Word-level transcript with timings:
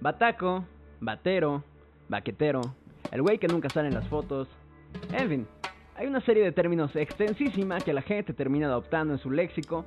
Bataco, 0.00 0.64
batero, 0.98 1.62
baquetero, 2.08 2.62
el 3.12 3.20
güey 3.20 3.36
que 3.36 3.48
nunca 3.48 3.68
sale 3.68 3.88
en 3.88 3.94
las 3.94 4.08
fotos. 4.08 4.48
En 5.12 5.28
fin, 5.28 5.46
hay 5.94 6.06
una 6.06 6.22
serie 6.22 6.42
de 6.42 6.52
términos 6.52 6.96
extensísima 6.96 7.78
que 7.80 7.92
la 7.92 8.00
gente 8.00 8.32
termina 8.32 8.66
adoptando 8.66 9.12
en 9.12 9.18
su 9.18 9.30
léxico, 9.30 9.84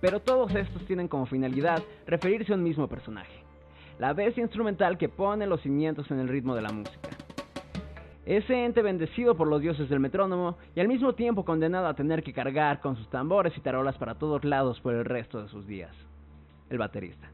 pero 0.00 0.20
todos 0.20 0.54
estos 0.54 0.86
tienen 0.86 1.08
como 1.08 1.26
finalidad 1.26 1.82
referirse 2.06 2.52
a 2.52 2.54
un 2.56 2.62
mismo 2.62 2.86
personaje. 2.86 3.42
La 3.98 4.12
bestia 4.12 4.44
instrumental 4.44 4.96
que 4.96 5.08
pone 5.08 5.44
los 5.44 5.60
cimientos 5.62 6.08
en 6.12 6.20
el 6.20 6.28
ritmo 6.28 6.54
de 6.54 6.62
la 6.62 6.70
música. 6.70 7.08
Ese 8.26 8.64
ente 8.64 8.80
bendecido 8.80 9.36
por 9.36 9.48
los 9.48 9.60
dioses 9.60 9.88
del 9.88 9.98
metrónomo 9.98 10.56
y 10.76 10.80
al 10.80 10.86
mismo 10.86 11.14
tiempo 11.14 11.44
condenado 11.44 11.88
a 11.88 11.94
tener 11.94 12.22
que 12.22 12.32
cargar 12.32 12.80
con 12.80 12.94
sus 12.94 13.10
tambores 13.10 13.56
y 13.56 13.60
tarolas 13.60 13.98
para 13.98 14.14
todos 14.14 14.44
lados 14.44 14.80
por 14.80 14.94
el 14.94 15.04
resto 15.04 15.42
de 15.42 15.48
sus 15.48 15.66
días. 15.66 15.96
El 16.70 16.78
baterista. 16.78 17.28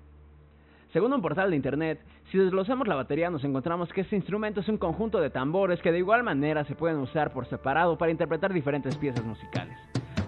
Según 0.95 1.13
un 1.13 1.23
portal 1.23 1.51
de 1.51 1.57
internet, 1.57 1.99
si 2.31 2.39
desglosamos 2.39 2.87
la 2.87 2.95
batería 2.95 3.29
nos 3.29 3.43
encontramos 3.43 3.93
que 3.93 4.03
este 4.03 4.15
instrumento 4.15 4.61
es 4.61 4.69
un 4.69 4.79
conjunto 4.79 5.21
de 5.21 5.29
tambores 5.29 5.83
que 5.83 5.91
de 5.91 5.99
igual 5.99 6.23
manera 6.23 6.65
se 6.67 6.77
pueden 6.77 6.99
usar 6.99 7.33
por 7.33 7.47
separado 7.47 7.99
para 7.99 8.13
interpretar 8.13 8.53
diferentes 8.53 8.97
piezas 8.99 9.25
musicales. 9.25 9.77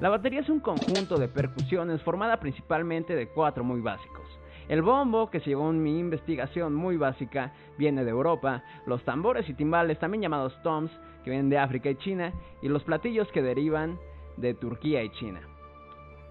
La 0.00 0.08
batería 0.08 0.40
es 0.40 0.48
un 0.48 0.58
conjunto 0.58 1.18
de 1.18 1.28
percusiones 1.28 2.02
formada 2.02 2.40
principalmente 2.40 3.14
de 3.14 3.28
cuatro 3.28 3.62
muy 3.62 3.80
básicos. 3.80 4.26
El 4.66 4.82
bombo, 4.82 5.30
que 5.30 5.38
según 5.38 5.84
mi 5.84 6.00
investigación 6.00 6.74
muy 6.74 6.96
básica 6.96 7.52
viene 7.78 8.02
de 8.02 8.10
Europa, 8.10 8.64
los 8.86 9.04
tambores 9.04 9.48
y 9.48 9.54
timbales, 9.54 10.00
también 10.00 10.22
llamados 10.22 10.60
toms, 10.64 10.90
que 11.22 11.30
vienen 11.30 11.48
de 11.48 11.58
África 11.58 11.90
y 11.90 11.94
China, 11.94 12.32
y 12.60 12.66
los 12.66 12.82
platillos 12.82 13.30
que 13.30 13.40
derivan 13.40 14.00
de 14.36 14.52
Turquía 14.54 15.04
y 15.04 15.10
China. 15.10 15.42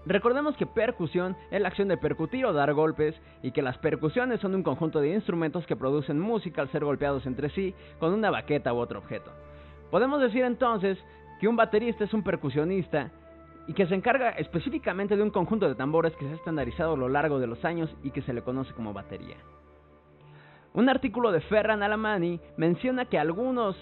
Recordemos 0.06 0.56
que 0.56 0.66
percusión 0.66 1.36
es 1.50 1.60
la 1.60 1.66
acción 1.66 1.88
de 1.88 1.96
percutir 1.96 2.46
o 2.46 2.52
dar 2.52 2.72
golpes 2.72 3.16
y 3.42 3.50
que 3.50 3.60
las 3.60 3.76
percusiones 3.78 4.40
son 4.40 4.54
un 4.54 4.62
conjunto 4.62 5.00
de 5.00 5.12
instrumentos 5.12 5.66
que 5.66 5.74
producen 5.74 6.20
música 6.20 6.62
al 6.62 6.70
ser 6.70 6.84
golpeados 6.84 7.26
entre 7.26 7.50
sí 7.50 7.74
con 7.98 8.12
una 8.12 8.30
baqueta 8.30 8.72
u 8.72 8.78
otro 8.78 9.00
objeto. 9.00 9.32
Podemos 9.90 10.20
decir 10.20 10.44
entonces 10.44 10.96
que 11.40 11.48
un 11.48 11.56
baterista 11.56 12.04
es 12.04 12.14
un 12.14 12.22
percusionista 12.22 13.10
y 13.66 13.72
que 13.72 13.88
se 13.88 13.96
encarga 13.96 14.30
específicamente 14.30 15.16
de 15.16 15.24
un 15.24 15.30
conjunto 15.30 15.68
de 15.68 15.74
tambores 15.74 16.14
que 16.14 16.24
se 16.24 16.32
ha 16.32 16.36
estandarizado 16.36 16.94
a 16.94 16.96
lo 16.96 17.08
largo 17.08 17.40
de 17.40 17.48
los 17.48 17.64
años 17.64 17.92
y 18.04 18.12
que 18.12 18.22
se 18.22 18.32
le 18.32 18.42
conoce 18.42 18.72
como 18.74 18.92
batería. 18.92 19.36
Un 20.72 20.88
artículo 20.88 21.32
de 21.32 21.40
Ferran 21.40 21.82
Alamani 21.82 22.40
menciona 22.56 23.06
que 23.06 23.18
algunos 23.18 23.76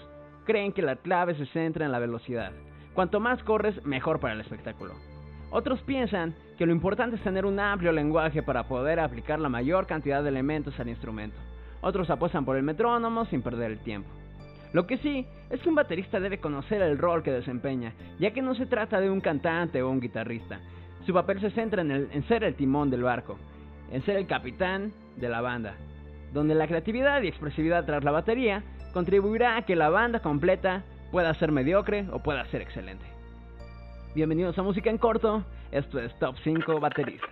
creen 0.45 0.73
que 0.73 0.81
la 0.81 0.95
clave 0.95 1.35
se 1.35 1.45
centra 1.47 1.85
en 1.85 1.91
la 1.91 1.99
velocidad. 1.99 2.51
Cuanto 2.95 3.19
más 3.19 3.43
corres, 3.43 3.85
mejor 3.85 4.19
para 4.19 4.33
el 4.33 4.41
espectáculo. 4.41 4.93
Otros 5.55 5.81
piensan 5.83 6.35
que 6.57 6.65
lo 6.65 6.73
importante 6.73 7.15
es 7.15 7.21
tener 7.21 7.45
un 7.45 7.61
amplio 7.61 7.93
lenguaje 7.93 8.43
para 8.43 8.67
poder 8.67 8.99
aplicar 8.99 9.39
la 9.39 9.47
mayor 9.47 9.87
cantidad 9.87 10.21
de 10.21 10.27
elementos 10.27 10.77
al 10.81 10.89
instrumento. 10.89 11.37
Otros 11.79 12.09
apuestan 12.09 12.43
por 12.43 12.57
el 12.57 12.63
metrónomo 12.63 13.23
sin 13.27 13.41
perder 13.41 13.71
el 13.71 13.79
tiempo. 13.79 14.09
Lo 14.73 14.85
que 14.85 14.97
sí 14.97 15.25
es 15.49 15.61
que 15.61 15.69
un 15.69 15.75
baterista 15.75 16.19
debe 16.19 16.39
conocer 16.39 16.81
el 16.81 16.97
rol 16.97 17.23
que 17.23 17.31
desempeña, 17.31 17.93
ya 18.19 18.31
que 18.31 18.41
no 18.41 18.53
se 18.53 18.65
trata 18.65 18.99
de 18.99 19.09
un 19.09 19.21
cantante 19.21 19.81
o 19.81 19.89
un 19.89 20.01
guitarrista. 20.01 20.59
Su 21.05 21.13
papel 21.13 21.39
se 21.39 21.51
centra 21.51 21.83
en, 21.83 22.27
ser 22.27 22.43
el 22.43 22.55
timón 22.55 22.89
del 22.89 23.03
barco, 23.03 23.37
en 23.93 24.03
ser 24.03 24.17
el 24.17 24.27
capitán 24.27 24.91
de 25.15 25.29
la 25.29 25.39
banda, 25.39 25.75
donde 26.33 26.53
la 26.53 26.67
creatividad 26.67 27.21
y 27.21 27.29
expresividad 27.29 27.85
tras 27.85 28.03
la 28.03 28.11
batería 28.11 28.61
contribuirá 28.91 29.55
a 29.55 29.61
que 29.61 29.77
la 29.77 29.87
banda 29.87 30.19
completa 30.19 30.83
pueda 31.13 31.33
ser 31.35 31.53
mediocre 31.53 32.07
o 32.11 32.19
pueda 32.19 32.45
ser 32.47 32.61
excelente. 32.61 33.14
Bienvenidos 34.15 34.57
a 34.57 34.63
Música 34.63 34.89
en 34.89 34.97
Corto, 34.97 35.43
esto 35.73 35.99
es 35.99 36.17
Top 36.19 36.37
5 36.41 36.79
Bateristas. 36.79 37.29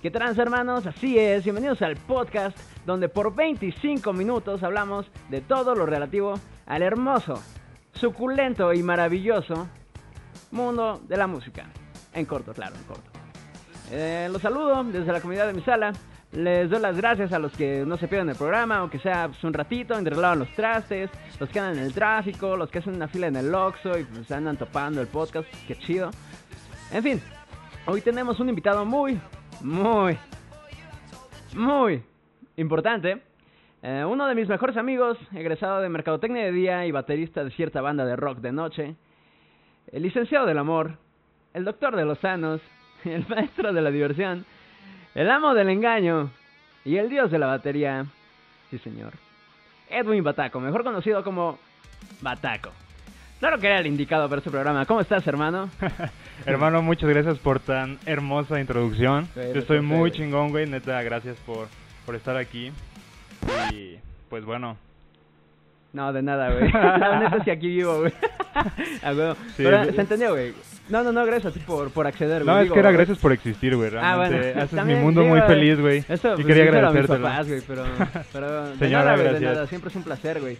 ¿Qué 0.00 0.10
trans 0.10 0.38
hermanos? 0.38 0.86
Así 0.86 1.18
es, 1.18 1.44
bienvenidos 1.44 1.82
al 1.82 1.96
podcast 1.96 2.56
donde 2.86 3.10
por 3.10 3.34
25 3.34 4.14
minutos 4.14 4.62
hablamos 4.62 5.10
de 5.28 5.42
todo 5.42 5.74
lo 5.74 5.84
relativo 5.84 6.40
al 6.64 6.80
hermoso, 6.80 7.34
suculento 7.92 8.72
y 8.72 8.82
maravilloso 8.82 9.68
mundo 10.52 11.02
de 11.06 11.18
la 11.18 11.26
música. 11.26 11.66
En 12.14 12.24
corto, 12.24 12.54
claro, 12.54 12.76
en 12.76 12.84
corto. 12.84 13.10
Eh, 13.90 14.26
los 14.32 14.40
saludo 14.40 14.82
desde 14.84 15.12
la 15.12 15.20
comunidad 15.20 15.48
de 15.48 15.52
mi 15.52 15.60
sala. 15.60 15.92
Les 16.32 16.70
doy 16.70 16.80
las 16.80 16.96
gracias 16.96 17.32
a 17.32 17.40
los 17.40 17.50
que 17.56 17.84
no 17.84 17.96
se 17.96 18.06
pierden 18.06 18.28
el 18.28 18.36
programa, 18.36 18.76
aunque 18.76 19.00
sea 19.00 19.26
pues, 19.26 19.42
un 19.42 19.52
ratito, 19.52 19.98
entre 19.98 20.14
los 20.14 20.48
trastes, 20.54 21.10
los 21.40 21.48
que 21.50 21.58
andan 21.58 21.78
en 21.78 21.84
el 21.84 21.92
tráfico, 21.92 22.56
los 22.56 22.70
que 22.70 22.78
hacen 22.78 22.94
una 22.94 23.08
fila 23.08 23.26
en 23.26 23.34
el 23.34 23.52
Oxxo 23.52 23.98
y 23.98 24.04
pues 24.04 24.30
andan 24.30 24.56
topando 24.56 25.00
el 25.00 25.08
podcast, 25.08 25.48
qué 25.66 25.74
chido. 25.74 26.10
En 26.92 27.02
fin, 27.02 27.20
hoy 27.86 28.00
tenemos 28.00 28.38
un 28.38 28.48
invitado 28.48 28.84
muy, 28.84 29.20
muy, 29.60 30.16
muy 31.56 32.00
importante. 32.56 33.22
Eh, 33.82 34.04
uno 34.08 34.28
de 34.28 34.36
mis 34.36 34.48
mejores 34.48 34.76
amigos, 34.76 35.18
egresado 35.32 35.80
de 35.80 35.88
Mercadotecnia 35.88 36.44
de 36.44 36.52
día 36.52 36.86
y 36.86 36.92
baterista 36.92 37.42
de 37.42 37.50
cierta 37.50 37.80
banda 37.80 38.04
de 38.04 38.14
rock 38.14 38.38
de 38.38 38.52
noche. 38.52 38.94
El 39.90 40.02
licenciado 40.02 40.46
del 40.46 40.58
amor, 40.58 40.96
el 41.54 41.64
doctor 41.64 41.96
de 41.96 42.04
los 42.04 42.20
sanos, 42.20 42.60
el 43.04 43.26
maestro 43.26 43.72
de 43.72 43.80
la 43.80 43.90
diversión 43.90 44.44
el 45.14 45.30
amo 45.30 45.54
del 45.54 45.68
engaño 45.68 46.30
y 46.84 46.96
el 46.96 47.08
dios 47.08 47.30
de 47.30 47.38
la 47.38 47.46
batería. 47.46 48.06
Sí, 48.70 48.78
señor. 48.78 49.12
Edwin 49.88 50.22
Bataco, 50.22 50.60
mejor 50.60 50.84
conocido 50.84 51.24
como 51.24 51.58
Bataco. 52.20 52.70
Claro 53.40 53.58
que 53.58 53.66
era 53.66 53.78
el 53.80 53.86
indicado 53.86 54.28
para 54.28 54.38
este 54.40 54.50
programa. 54.50 54.84
¿Cómo 54.84 55.00
estás, 55.00 55.26
hermano? 55.26 55.70
hermano, 56.46 56.82
muchas 56.82 57.08
gracias 57.08 57.38
por 57.38 57.58
tan 57.58 57.98
hermosa 58.04 58.60
introducción. 58.60 59.28
Yo 59.34 59.60
estoy 59.60 59.80
muy 59.80 60.12
chingón, 60.12 60.50
güey. 60.50 60.66
Neta, 60.66 61.02
gracias 61.02 61.36
por, 61.46 61.68
por 62.04 62.14
estar 62.14 62.36
aquí. 62.36 62.70
Y 63.72 63.96
pues 64.28 64.44
bueno. 64.44 64.76
No, 65.92 66.12
de 66.12 66.22
nada, 66.22 66.50
güey. 66.52 66.70
La 66.70 67.18
neta, 67.20 67.42
si 67.42 67.50
aquí 67.50 67.68
vivo, 67.68 68.00
güey. 68.00 68.12
Pero, 69.56 69.84
se 69.84 70.00
entendió, 70.00 70.30
güey. 70.32 70.52
No, 70.90 71.04
no, 71.04 71.12
no, 71.12 71.24
gracias 71.24 71.52
a 71.52 71.54
ti 71.54 71.60
por, 71.64 71.90
por 71.90 72.06
acceder, 72.06 72.42
güey. 72.42 72.54
No, 72.54 72.60
es 72.62 72.72
que 72.72 72.78
era 72.78 72.90
gracias 72.90 73.18
por 73.18 73.32
existir, 73.32 73.76
güey. 73.76 73.92
Ah, 74.00 74.16
bueno. 74.16 74.36
Haces 74.60 74.84
mi 74.84 74.96
mundo 74.96 75.24
muy 75.24 75.40
feliz, 75.42 75.80
güey. 75.80 76.04
Eso, 76.08 76.32
y 76.32 76.42
pues, 76.42 76.46
quería 76.46 76.64
agradecerte. 76.64 77.26
A 77.26 77.42
güey, 77.42 77.60
pero, 77.66 77.84
pero 78.32 78.74
de 78.74 78.88
nada, 78.90 79.16
güey, 79.16 79.34
de 79.34 79.40
nada. 79.40 79.66
Siempre 79.66 79.90
es 79.90 79.96
un 79.96 80.02
placer, 80.02 80.40
güey. 80.40 80.58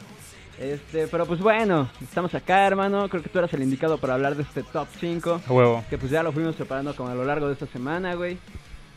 Este, 0.61 1.09
pero 1.09 1.25
pues 1.25 1.41
bueno, 1.41 1.89
estamos 2.03 2.35
acá, 2.35 2.67
hermano. 2.67 3.09
Creo 3.09 3.23
que 3.23 3.29
tú 3.29 3.39
eras 3.39 3.53
el 3.55 3.63
indicado 3.63 3.99
para 3.99 4.15
hablar 4.15 4.37
de 4.37 4.43
este 4.43 4.63
top 4.63 4.87
5. 4.99 5.41
A 5.49 5.53
huevo. 5.53 5.85
Que 5.91 5.99
pues 5.99 6.13
ya 6.13 6.23
lo 6.23 6.33
fuimos 6.33 6.55
preparando 6.55 6.95
como 6.95 7.09
a 7.09 7.15
lo 7.15 7.25
largo 7.25 7.47
de 7.47 7.55
esta 7.55 7.67
semana, 7.67 8.15
güey. 8.15 8.39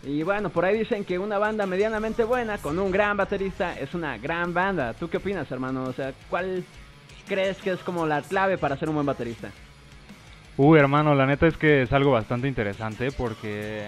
Y 0.04 0.22
bueno, 0.24 0.50
por 0.50 0.66
ahí 0.66 0.78
dicen 0.78 1.06
que 1.06 1.18
una 1.18 1.38
banda 1.38 1.66
medianamente 1.66 2.26
buena 2.26 2.58
con 2.58 2.78
un 2.78 2.92
gran 2.92 3.16
baterista 3.16 3.80
es 3.80 3.94
una 3.94 4.18
gran 4.18 4.54
banda. 4.54 4.94
¿Tú 4.94 5.10
qué 5.10 5.18
opinas, 5.18 5.50
hermano? 5.50 5.86
O 5.86 5.94
sea, 5.94 6.14
¿cuál 6.30 6.66
crees 7.28 7.58
que 7.58 7.72
es 7.72 7.80
como 7.80 8.06
la 8.06 8.22
clave 8.22 8.58
para 8.58 8.78
ser 8.78 8.90
un 8.90 8.96
buen 8.96 9.08
baterista? 9.08 9.50
Uy, 10.56 10.78
hermano, 10.78 11.16
la 11.16 11.26
neta 11.26 11.48
es 11.48 11.58
que 11.58 11.82
es 11.82 11.92
algo 11.94 12.12
bastante 12.12 12.48
interesante 12.48 13.12
porque, 13.12 13.88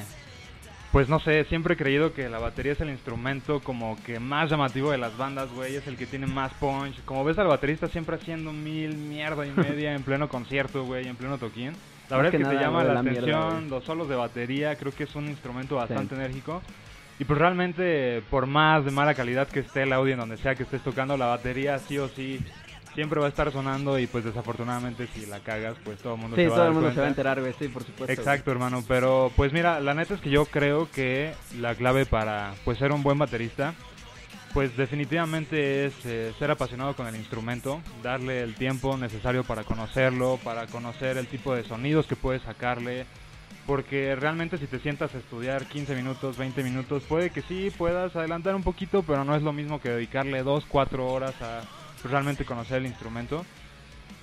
pues 0.91 1.07
no 1.09 1.19
sé, 1.19 1.43
siempre 1.45 1.75
he 1.75 1.77
creído 1.77 2.13
que 2.13 2.27
la 2.27 2.39
batería 2.39 2.71
es 2.71 2.81
el 2.81 2.89
instrumento 2.89 3.59
como 3.59 4.01
que 4.03 4.19
más 4.19 4.49
llamativo 4.49 4.89
de 4.89 4.97
las 4.97 5.15
bandas, 5.15 5.51
güey, 5.51 5.75
es 5.75 5.85
el 5.85 5.95
que 5.95 6.07
tiene 6.07 6.25
más 6.25 6.53
punch. 6.53 7.03
Como 7.05 7.23
ves 7.23 7.37
al 7.37 7.47
baterista 7.47 7.87
siempre 7.87 8.15
haciendo 8.15 8.51
mil 8.51 8.97
mierda 8.97 9.45
y 9.45 9.51
media 9.55 9.93
en 9.93 10.01
pleno 10.01 10.27
concierto, 10.27 10.85
güey, 10.85 11.07
en 11.07 11.15
pleno 11.15 11.37
toquín. 11.37 11.73
La 12.09 12.17
verdad 12.17 12.33
es 12.33 12.41
que, 12.41 12.49
te 12.49 12.61
llama 12.61 12.83
la, 12.83 12.99
atención 12.99 13.69
los 13.69 13.83
solos 13.83 14.09
de 14.09 14.15
batería, 14.15 14.75
creo 14.75 14.91
que 14.91 15.03
es 15.03 15.15
un 15.15 15.27
instrumento 15.27 15.75
bastante 15.75 16.15
enérgico. 16.15 16.63
Y 17.17 17.25
pues 17.25 17.39
realmente, 17.39 18.21
por 18.29 18.45
más 18.45 18.83
de 18.83 18.91
mala 18.91 19.13
calidad 19.13 19.47
que 19.47 19.61
esté 19.61 19.83
el 19.83 19.93
audio 19.93 20.13
en 20.13 20.19
donde 20.19 20.37
sea 20.37 20.55
que 20.55 20.63
estés 20.63 20.81
tocando, 20.81 21.15
la 21.15 21.27
batería 21.27 21.79
sí 21.79 21.97
o 21.97 22.09
sí 22.09 22.39
siempre 22.95 23.19
va 23.19 23.27
a 23.27 23.29
estar 23.29 23.51
sonando 23.51 23.99
y 23.99 24.07
pues 24.07 24.23
desafortunadamente 24.23 25.07
si 25.13 25.25
la 25.25 25.39
cagas, 25.39 25.75
pues 25.83 25.99
todo 25.99 26.15
el 26.15 26.21
mundo 26.21 26.35
se 26.35 26.47
va 26.47 26.55
a 26.55 26.57
todo 26.57 26.67
el 26.67 26.73
mundo 26.73 26.91
se 26.91 26.99
va 26.99 27.05
a 27.05 27.09
enterar, 27.09 27.39
güey, 27.41 27.53
sí, 27.59 27.67
por 27.67 27.83
supuesto. 27.83 28.11
Exacto, 28.11 28.51
hermano, 28.51 28.83
pero 28.87 29.31
pues 29.35 29.53
mira, 29.53 29.79
la 29.81 29.93
neta 29.93 30.15
es 30.15 30.21
que 30.21 30.29
yo 30.29 30.45
creo 30.45 30.89
que 30.91 31.33
la 31.59 31.75
clave 31.75 32.05
para 32.05 32.55
pues 32.63 32.79
ser 32.79 32.91
un 32.91 33.03
buen 33.03 33.19
baterista 33.19 33.75
pues 34.55 34.77
definitivamente 34.77 35.85
es 35.85 35.93
eh, 36.05 36.31
ser 36.39 36.49
apasionado 36.49 36.95
con 36.95 37.07
el 37.07 37.17
instrumento, 37.17 37.81
darle 38.01 38.41
el 38.41 38.55
tiempo 38.55 38.95
necesario 38.95 39.43
para 39.43 39.65
conocerlo, 39.65 40.39
para 40.45 40.65
conocer 40.67 41.17
el 41.17 41.27
tipo 41.27 41.53
de 41.53 41.65
sonidos 41.65 42.07
que 42.07 42.15
puedes 42.15 42.41
sacarle, 42.43 43.05
porque 43.67 44.15
realmente 44.15 44.57
si 44.57 44.65
te 44.67 44.79
sientas 44.79 45.13
a 45.13 45.17
estudiar 45.17 45.65
15 45.65 45.93
minutos, 45.95 46.37
20 46.37 46.63
minutos, 46.63 47.03
puede 47.03 47.31
que 47.31 47.41
sí 47.41 47.69
puedas 47.77 48.15
adelantar 48.15 48.55
un 48.55 48.63
poquito, 48.63 49.03
pero 49.03 49.25
no 49.25 49.35
es 49.35 49.43
lo 49.43 49.51
mismo 49.51 49.81
que 49.81 49.89
dedicarle 49.89 50.41
2, 50.41 50.63
4 50.69 51.05
horas 51.05 51.35
a 51.41 51.63
realmente 52.03 52.45
conocer 52.45 52.77
el 52.77 52.85
instrumento. 52.85 53.45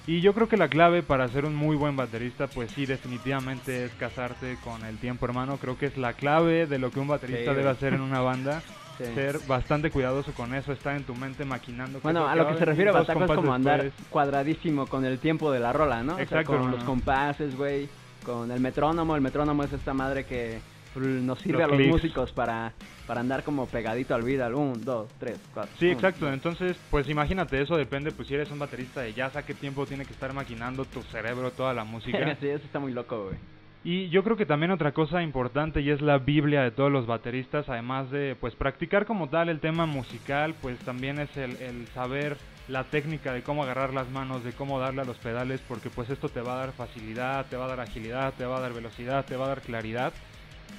Y 0.07 0.21
yo 0.21 0.35
creo 0.35 0.49
que 0.49 0.57
la 0.57 0.69
clave 0.69 1.03
para 1.03 1.29
ser 1.29 1.45
un 1.45 1.55
muy 1.55 1.77
buen 1.77 1.95
baterista, 1.95 2.49
pues 2.49 2.73
sí, 2.73 2.87
definitivamente 2.87 3.85
es 3.85 3.93
casarse 3.93 4.57
con 4.65 4.85
el 4.85 4.99
tiempo, 4.99 5.27
hermano. 5.27 5.59
Creo 5.59 5.79
que 5.79 5.87
es 5.87 5.97
la 5.97 6.15
clave 6.15 6.67
de 6.67 6.79
lo 6.79 6.91
que 6.91 6.99
un 6.99 7.07
baterista 7.07 7.55
debe 7.55 7.71
hacer 7.71 7.95
en 7.95 8.01
una 8.01 8.21
banda. 8.21 8.63
Ser 8.99 9.41
bastante 9.49 9.91
cuidadoso 9.91 10.33
con 10.33 10.55
eso, 10.55 10.71
estar 10.71 10.95
en 10.95 11.03
tu 11.03 11.17
mente 11.17 11.45
maquinando. 11.45 11.99
Bueno, 12.01 12.29
a 12.29 12.37
lo 12.37 12.47
que 12.47 12.59
se 12.59 12.65
refiere 12.65 12.91
a 12.91 12.93
Bataco 12.93 13.25
es 13.25 13.33
como 13.33 13.53
andar 13.53 13.91
cuadradísimo 14.11 14.87
con 14.87 15.05
el 15.05 15.19
tiempo 15.19 15.51
de 15.51 15.59
la 15.59 15.73
rola, 15.73 16.05
¿no? 16.05 16.21
Exacto. 16.21 16.53
con 16.53 16.71
los 16.71 16.85
compases, 16.85 17.57
güey, 17.57 17.89
con 18.25 18.53
el 18.53 18.61
metrónomo. 18.61 19.17
El 19.17 19.23
metrónomo 19.23 19.65
es 19.65 19.73
esta 19.73 19.93
madre 19.93 20.25
que 20.25 20.61
nos 20.97 21.39
sirve 21.41 21.59
Los 21.59 21.65
a 21.65 21.69
los 21.69 21.77
clics. 21.77 21.93
músicos 21.93 22.33
para, 22.33 22.73
para 23.07 23.21
andar 23.21 23.43
como 23.45 23.67
pegadito 23.67 24.15
al 24.15 24.23
beat, 24.23 24.41
al 24.41 24.55
1, 24.55 24.75
2, 24.85 25.09
3, 25.19 25.39
4. 25.55 25.73
Sí, 25.79 25.89
exacto. 25.91 26.33
Entonces, 26.33 26.77
pues 26.91 27.09
imagínate, 27.09 27.61
eso 27.61 27.77
depende, 27.77 28.13
pues 28.13 28.29
si 28.29 28.35
eres 28.35 28.51
un 28.51 28.59
baterista 28.59 29.01
de 29.01 29.13
jazz, 29.15 29.37
a 29.37 29.45
qué 29.45 29.55
tiempo 29.55 29.87
tiene 29.87 30.05
que 30.05 30.13
estar 30.13 30.33
maquinando 30.33 30.85
tu 30.85 31.03
cerebro 31.05 31.51
toda 31.51 31.73
la 31.75 31.85
música. 31.93 32.37
sí, 32.41 32.49
eso 32.49 32.65
está 32.65 32.79
muy 32.79 32.93
loco, 32.93 33.25
güey. 33.25 33.37
Y 33.85 34.09
yo 34.11 34.23
creo 34.23 34.37
que 34.37 34.47
también 34.47 34.71
otra 34.71 34.93
cosa 34.93 35.25
importante 35.25 35.81
y 35.81 35.91
es 35.91 36.01
la 36.01 36.19
Biblia 36.19 36.63
de 36.63 36.71
todos 36.71 36.93
los 36.93 37.05
bateristas, 37.07 37.69
además 37.69 38.13
de 38.13 38.37
pues 38.41 38.55
practicar 38.55 39.07
como 39.07 39.29
tal 39.29 39.49
el 39.49 39.59
tema 39.59 39.87
musical, 39.87 40.55
pues 40.63 40.79
también 40.81 41.19
es 41.19 41.37
el, 41.37 41.57
el 41.57 41.89
saber 41.89 42.37
la 42.69 42.85
técnica 42.85 43.33
de 43.33 43.43
cómo 43.43 43.65
agarrar 43.65 43.93
las 43.93 44.09
manos, 44.09 44.45
de 44.45 44.53
cómo 44.53 44.79
darle 44.79 45.01
a 45.03 45.05
los 45.05 45.19
pedales, 45.19 45.61
porque 45.67 45.91
pues 45.91 46.09
esto 46.11 46.29
te 46.29 46.41
va 46.41 46.53
a 46.55 46.59
dar 46.59 46.73
facilidad, 46.73 47.45
te 47.47 47.57
va 47.57 47.65
a 47.65 47.69
dar 47.69 47.81
agilidad, 47.81 48.33
te 48.35 48.45
va 48.47 48.59
a 48.59 48.61
dar 48.61 48.73
velocidad, 48.73 49.25
te 49.25 49.37
va 49.37 49.47
a 49.47 49.49
dar 49.49 49.63
claridad. 49.63 50.13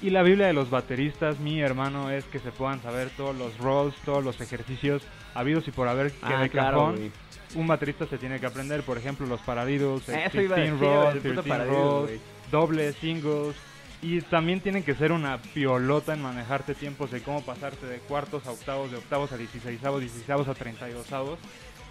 Y 0.02 0.10
la 0.10 0.22
Biblia 0.22 0.46
de 0.46 0.52
los 0.52 0.70
bateristas, 0.70 1.38
mi 1.38 1.60
hermano, 1.60 2.10
es 2.10 2.24
que 2.24 2.38
se 2.38 2.50
puedan 2.52 2.82
saber 2.82 3.10
todos 3.16 3.34
los 3.36 3.56
rolls, 3.58 3.94
todos 4.04 4.22
los 4.22 4.40
ejercicios 4.40 5.02
habidos 5.34 5.66
y 5.68 5.70
por 5.70 5.88
haber 5.88 6.12
que 6.12 6.18
Ah, 6.22 6.42
de 6.42 6.50
claro, 6.50 6.78
cajón 6.78 7.12
un 7.54 7.66
baterista 7.66 8.06
se 8.06 8.18
tiene 8.18 8.40
que 8.40 8.46
aprender, 8.46 8.82
por 8.82 8.98
ejemplo, 8.98 9.26
los 9.26 9.40
16 10.06 10.50
decir, 10.50 10.74
güey, 10.74 10.92
rolls, 10.92 11.14
el 11.14 11.20
puto 11.22 11.42
13 11.42 11.48
paradiddle, 11.48 11.78
rolls, 11.78 12.20
dobles, 12.50 12.96
singles. 12.96 13.56
Y 14.02 14.20
también 14.22 14.60
tienen 14.60 14.82
que 14.82 14.94
ser 14.94 15.12
una 15.12 15.38
piolota 15.38 16.12
en 16.12 16.20
manejarte 16.20 16.74
tiempos 16.74 17.10
de 17.10 17.22
cómo 17.22 17.42
pasarte 17.42 17.86
de 17.86 17.98
cuartos 18.00 18.46
a 18.46 18.50
octavos, 18.50 18.90
de 18.90 18.98
octavos 18.98 19.32
a 19.32 19.38
16 19.38 19.80
16 19.98 20.48
a 20.48 20.54
32 20.54 21.06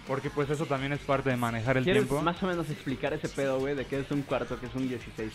Porque 0.06 0.30
pues 0.30 0.48
eso 0.50 0.66
también 0.66 0.92
es 0.92 1.00
parte 1.00 1.30
de 1.30 1.36
manejar 1.36 1.76
el 1.76 1.84
¿Quieres 1.84 2.04
tiempo. 2.04 2.22
más 2.22 2.40
o 2.42 2.46
menos 2.46 2.70
explicar 2.70 3.12
ese 3.14 3.28
pedo, 3.28 3.58
güey, 3.58 3.74
de 3.74 3.84
qué 3.86 3.98
es 3.98 4.10
un 4.12 4.22
cuarto, 4.22 4.60
que 4.60 4.66
es 4.66 4.74
un 4.76 4.86
16 4.86 5.32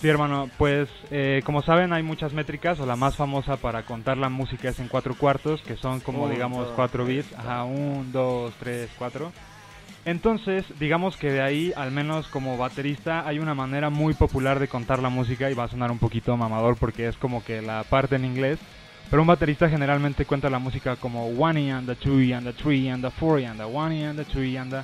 Sí, 0.00 0.08
hermano, 0.08 0.48
pues 0.56 0.88
eh, 1.10 1.42
como 1.44 1.60
saben 1.62 1.92
hay 1.92 2.02
muchas 2.02 2.32
métricas, 2.32 2.80
o 2.80 2.86
la 2.86 2.96
más 2.96 3.16
famosa 3.16 3.58
para 3.58 3.82
contar 3.82 4.16
la 4.16 4.30
música 4.30 4.70
es 4.70 4.80
en 4.80 4.88
cuatro 4.88 5.14
cuartos, 5.14 5.60
que 5.62 5.76
son 5.76 6.00
como 6.00 6.24
Un, 6.24 6.30
digamos 6.30 6.66
dos, 6.68 6.72
cuatro 6.74 7.04
tres, 7.04 7.26
bits, 7.28 7.38
ajá, 7.38 7.64
un, 7.64 8.10
dos, 8.10 8.54
tres, 8.58 8.88
cuatro. 8.96 9.30
Entonces, 10.06 10.64
digamos 10.80 11.18
que 11.18 11.30
de 11.30 11.42
ahí, 11.42 11.72
al 11.76 11.90
menos 11.90 12.26
como 12.28 12.56
baterista, 12.56 13.26
hay 13.28 13.38
una 13.38 13.54
manera 13.54 13.90
muy 13.90 14.14
popular 14.14 14.58
de 14.58 14.68
contar 14.68 15.02
la 15.02 15.10
música 15.10 15.50
y 15.50 15.54
va 15.54 15.64
a 15.64 15.68
sonar 15.68 15.90
un 15.90 15.98
poquito 15.98 16.34
mamador 16.38 16.76
porque 16.76 17.06
es 17.06 17.16
como 17.18 17.44
que 17.44 17.60
la 17.60 17.84
parte 17.84 18.16
en 18.16 18.24
inglés. 18.24 18.58
Pero 19.10 19.20
un 19.20 19.28
baterista 19.28 19.68
generalmente 19.68 20.24
cuenta 20.24 20.48
la 20.48 20.58
música 20.58 20.96
como 20.96 21.26
one 21.26 21.70
and 21.70 21.86
the 21.86 21.96
two 21.96 22.34
and 22.34 22.46
the 22.46 22.54
three 22.54 22.88
and 22.88 23.04
the 23.04 23.10
four 23.10 23.44
and 23.44 23.58
the 23.60 23.66
one 23.66 24.06
and 24.06 24.18
the 24.18 24.24
two 24.24 24.58
and 24.58 24.72
the 24.72 24.82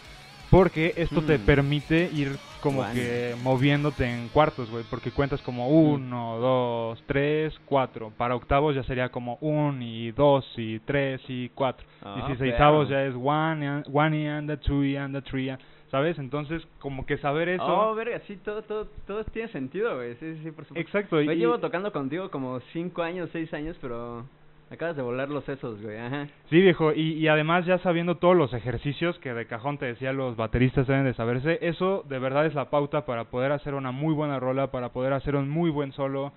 porque 0.50 0.92
esto 0.96 1.22
te 1.22 1.38
Mm. 1.38 1.42
permite 1.42 2.10
ir 2.12 2.36
como 2.66 2.92
que 2.92 3.34
moviéndote 3.42 4.04
en 4.04 4.28
cuartos, 4.28 4.70
güey, 4.70 4.84
porque 4.90 5.10
cuentas 5.10 5.40
como 5.42 5.68
uno, 5.68 6.38
dos, 6.38 7.02
tres, 7.06 7.54
cuatro. 7.66 8.12
Para 8.16 8.34
octavos 8.36 8.74
ya 8.74 8.82
sería 8.84 9.08
como 9.10 9.38
un 9.40 9.82
y 9.82 10.10
dos 10.12 10.44
y 10.56 10.78
tres 10.80 11.20
y 11.28 11.48
cuatro. 11.50 11.86
Ah, 12.02 12.14
Dieciseisavos 12.26 12.88
perro. 12.88 13.00
ya 13.00 13.06
es 13.06 13.14
one 13.14 13.66
and, 13.66 13.86
one 13.92 14.28
and 14.30 14.48
the 14.50 14.56
two 14.58 14.82
and 14.98 15.14
the 15.14 15.22
three, 15.22 15.48
and- 15.50 15.60
¿sabes? 15.90 16.18
Entonces 16.18 16.66
como 16.80 17.06
que 17.06 17.16
saber 17.18 17.48
eso. 17.48 17.64
Oh, 17.64 17.94
verga, 17.94 18.20
sí, 18.26 18.36
todo, 18.44 18.62
todo, 18.62 18.86
todo 19.06 19.24
tiene 19.24 19.48
sentido, 19.52 19.94
güey. 19.96 20.14
Sí, 20.16 20.34
sí, 20.42 20.50
por 20.50 20.64
supuesto. 20.66 20.74
Exacto. 20.80 21.20
Yo 21.22 21.32
y- 21.32 21.36
llevo 21.36 21.58
tocando 21.58 21.92
contigo 21.92 22.30
como 22.30 22.60
5 22.72 23.02
años, 23.02 23.30
6 23.32 23.52
años, 23.54 23.76
pero 23.80 24.24
acabas 24.70 24.96
de 24.96 25.02
volar 25.02 25.28
los 25.28 25.44
sesos, 25.44 25.80
güey. 25.80 25.96
Ajá. 25.96 26.26
Sí, 26.50 26.60
viejo, 26.60 26.92
y, 26.92 27.12
y 27.12 27.28
además 27.28 27.66
ya 27.66 27.78
sabiendo 27.78 28.16
todos 28.16 28.36
los 28.36 28.52
ejercicios 28.52 29.18
que 29.20 29.32
de 29.32 29.46
cajón 29.46 29.78
te 29.78 29.86
decía 29.86 30.12
los 30.12 30.36
bateristas 30.36 30.86
deben 30.86 31.04
de 31.04 31.14
saberse, 31.14 31.58
eso 31.62 32.04
de 32.08 32.18
verdad 32.18 32.46
es 32.46 32.54
la 32.54 32.70
pauta 32.70 33.06
para 33.06 33.24
poder 33.24 33.52
hacer 33.52 33.74
una 33.74 33.92
muy 33.92 34.14
buena 34.14 34.40
rola, 34.40 34.70
para 34.70 34.90
poder 34.90 35.12
hacer 35.12 35.36
un 35.36 35.48
muy 35.48 35.70
buen 35.70 35.92
solo, 35.92 36.32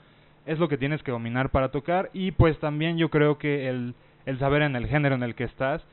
es 0.46 0.60
lo 0.60 0.68
que 0.68 0.78
tienes 0.78 1.04
que 1.04 1.12
dominar 1.12 1.50
para 1.50 1.70
tocar 1.70 2.10
y 2.14 2.32
pues 2.32 2.60
también 2.60 2.98
yo 2.98 3.10
creo 3.10 3.38
que 3.38 3.68
el, 3.68 3.96
el 4.26 4.40
saber 4.40 4.62
en 4.62 4.76
el 4.76 4.88
género 4.88 5.16
en 5.16 5.24
el 5.24 5.36
que 5.36 5.44
estás, 5.44 5.84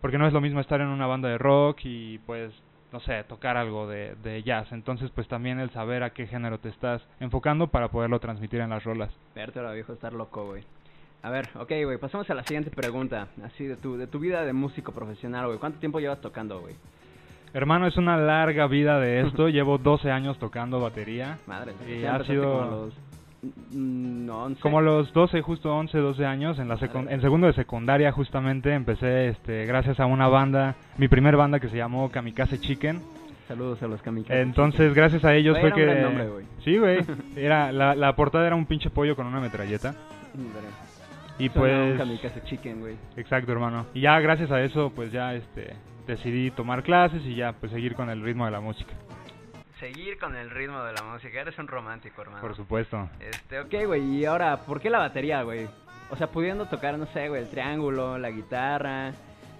porque 0.00 0.18
no 0.18 0.26
es 0.26 0.32
lo 0.32 0.40
mismo 0.40 0.60
estar 0.60 0.80
en 0.80 0.88
una 0.88 1.06
banda 1.06 1.28
de 1.28 1.38
rock 1.38 1.80
y 1.84 2.18
pues 2.26 2.52
no 2.92 3.00
sé, 3.00 3.24
tocar 3.24 3.56
algo 3.56 3.88
de, 3.88 4.14
de 4.22 4.42
jazz, 4.44 4.70
entonces 4.70 5.10
pues 5.10 5.26
también 5.26 5.58
el 5.58 5.70
saber 5.70 6.04
a 6.04 6.10
qué 6.10 6.28
género 6.28 6.58
te 6.58 6.68
estás 6.68 7.02
enfocando 7.18 7.66
para 7.66 7.88
poderlo 7.88 8.20
transmitir 8.20 8.60
en 8.60 8.70
las 8.70 8.84
rolas. 8.84 9.12
Vértelo, 9.34 9.72
viejo, 9.72 9.92
estar 9.92 10.12
loco, 10.12 10.46
güey. 10.46 10.62
A 11.24 11.30
ver, 11.30 11.48
ok, 11.58 11.72
güey, 11.84 11.96
pasamos 11.98 12.28
a 12.28 12.34
la 12.34 12.42
siguiente 12.42 12.70
pregunta. 12.70 13.28
Así, 13.44 13.64
de 13.64 13.76
tu, 13.76 13.96
de 13.96 14.06
tu 14.06 14.18
vida 14.18 14.44
de 14.44 14.52
músico 14.52 14.92
profesional, 14.92 15.46
güey. 15.46 15.58
¿Cuánto 15.58 15.78
tiempo 15.78 15.98
llevas 15.98 16.20
tocando, 16.20 16.60
güey? 16.60 16.74
Hermano, 17.54 17.86
es 17.86 17.96
una 17.96 18.18
larga 18.18 18.66
vida 18.66 19.00
de 19.00 19.20
esto. 19.26 19.48
Llevo 19.48 19.78
12 19.78 20.10
años 20.10 20.38
tocando 20.38 20.80
batería. 20.80 21.38
Madre, 21.46 21.72
Y 21.88 22.00
¿sí 22.00 22.04
ha 22.06 22.22
sido- 22.24 22.58
como 22.58 22.70
los... 22.70 22.94
No, 23.72 24.44
11. 24.44 24.60
Como 24.60 24.80
los 24.80 25.12
12, 25.12 25.40
justo 25.42 25.74
11, 25.74 25.98
12 25.98 26.24
años, 26.26 26.58
en 26.58 26.68
la 26.68 26.78
en 27.10 27.20
segundo 27.20 27.46
de 27.46 27.52
secundaria 27.52 28.10
justamente 28.10 28.72
empecé 28.72 29.28
este 29.28 29.66
gracias 29.66 30.00
a 30.00 30.06
una 30.06 30.28
banda, 30.28 30.76
mi 30.96 31.08
primer 31.08 31.36
banda 31.36 31.60
que 31.60 31.68
se 31.68 31.76
llamó 31.76 32.10
Kamikaze 32.10 32.58
Chicken. 32.58 33.02
Saludos 33.46 33.82
a 33.82 33.86
los 33.86 34.00
kamikazes. 34.00 34.42
Entonces, 34.42 34.94
gracias 34.94 35.26
a 35.26 35.34
ellos 35.34 35.58
fue 35.60 35.72
que 35.74 35.84
nombre, 36.00 36.28
güey. 36.28 36.46
Sí, 36.64 36.78
güey. 36.78 37.04
Era 37.36 37.70
la, 37.70 37.94
la 37.94 38.16
portada 38.16 38.46
era 38.46 38.56
un 38.56 38.64
pinche 38.64 38.88
pollo 38.88 39.14
con 39.14 39.26
una 39.26 39.40
metralleta. 39.40 39.94
Y 41.38 41.48
Suena 41.48 41.82
un 41.84 41.88
pues 41.96 41.98
kamikaze 41.98 42.42
chicken, 42.44 42.80
güey. 42.80 42.96
exacto, 43.16 43.52
hermano. 43.52 43.86
Y 43.94 44.02
ya 44.02 44.18
gracias 44.20 44.50
a 44.50 44.60
eso 44.62 44.90
pues 44.94 45.10
ya 45.12 45.34
este 45.34 45.74
decidí 46.06 46.50
tomar 46.50 46.82
clases 46.82 47.22
y 47.24 47.34
ya 47.34 47.52
pues 47.54 47.72
seguir 47.72 47.94
con 47.94 48.10
el 48.10 48.22
ritmo 48.22 48.44
de 48.44 48.50
la 48.52 48.60
música, 48.60 48.92
Seguir 49.80 50.18
con 50.18 50.36
el 50.36 50.50
ritmo 50.50 50.82
de 50.84 50.92
la 50.92 51.02
música. 51.02 51.40
Eres 51.40 51.58
un 51.58 51.66
romántico, 51.66 52.22
hermano. 52.22 52.40
por 52.40 52.54
supuesto. 52.54 53.08
Este, 53.20 53.58
ok, 53.60 53.86
güey, 53.86 54.02
y 54.02 54.24
ahora, 54.24 54.58
¿por 54.58 54.80
qué 54.80 54.88
la 54.88 54.98
batería, 54.98 55.42
güey? 55.42 55.66
O 56.10 56.16
sea, 56.16 56.28
pudiendo 56.28 56.66
tocar, 56.66 56.96
no 56.96 57.06
sé, 57.06 57.28
güey, 57.28 57.42
el 57.42 57.50
triángulo, 57.50 58.16
la 58.16 58.30
guitarra, 58.30 59.10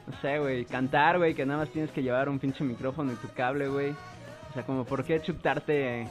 no 0.06 0.17
sé, 0.23 0.38
güey, 0.38 0.65
cantar, 0.67 1.19
güey, 1.19 1.35
que 1.35 1.44
nada 1.44 1.61
más 1.61 1.70
tienes 1.70 1.91
que 1.91 2.03
llevar 2.03 2.29
un 2.29 2.38
pinche 2.38 2.62
micrófono 2.62 3.12
y 3.12 3.17
tu 3.17 3.29
cable, 3.35 3.69
güey. 3.69 3.91
O 3.91 4.53
sea, 4.55 4.62
como, 4.62 4.85
¿por 4.85 5.05
qué 5.05 5.20
chutarte 5.20 6.06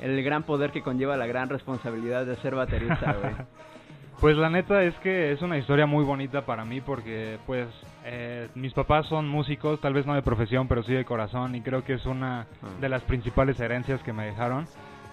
el 0.00 0.24
gran 0.24 0.44
poder 0.44 0.70
que 0.72 0.82
conlleva 0.82 1.16
la 1.16 1.26
gran 1.26 1.48
responsabilidad 1.48 2.24
de 2.24 2.36
ser 2.36 2.54
baterista, 2.54 3.12
güey? 3.12 3.34
Pues 4.24 4.38
la 4.38 4.48
neta 4.48 4.82
es 4.84 4.94
que 5.00 5.32
es 5.32 5.42
una 5.42 5.58
historia 5.58 5.84
muy 5.84 6.02
bonita 6.02 6.46
para 6.46 6.64
mí 6.64 6.80
porque 6.80 7.36
pues 7.44 7.68
eh, 8.06 8.48
mis 8.54 8.72
papás 8.72 9.04
son 9.04 9.28
músicos, 9.28 9.78
tal 9.82 9.92
vez 9.92 10.06
no 10.06 10.14
de 10.14 10.22
profesión, 10.22 10.66
pero 10.66 10.82
sí 10.82 10.94
de 10.94 11.04
corazón 11.04 11.54
y 11.54 11.60
creo 11.60 11.84
que 11.84 11.92
es 11.92 12.06
una 12.06 12.46
Ah. 12.62 12.66
de 12.80 12.88
las 12.88 13.02
principales 13.02 13.60
herencias 13.60 14.02
que 14.02 14.14
me 14.14 14.24
dejaron. 14.24 14.66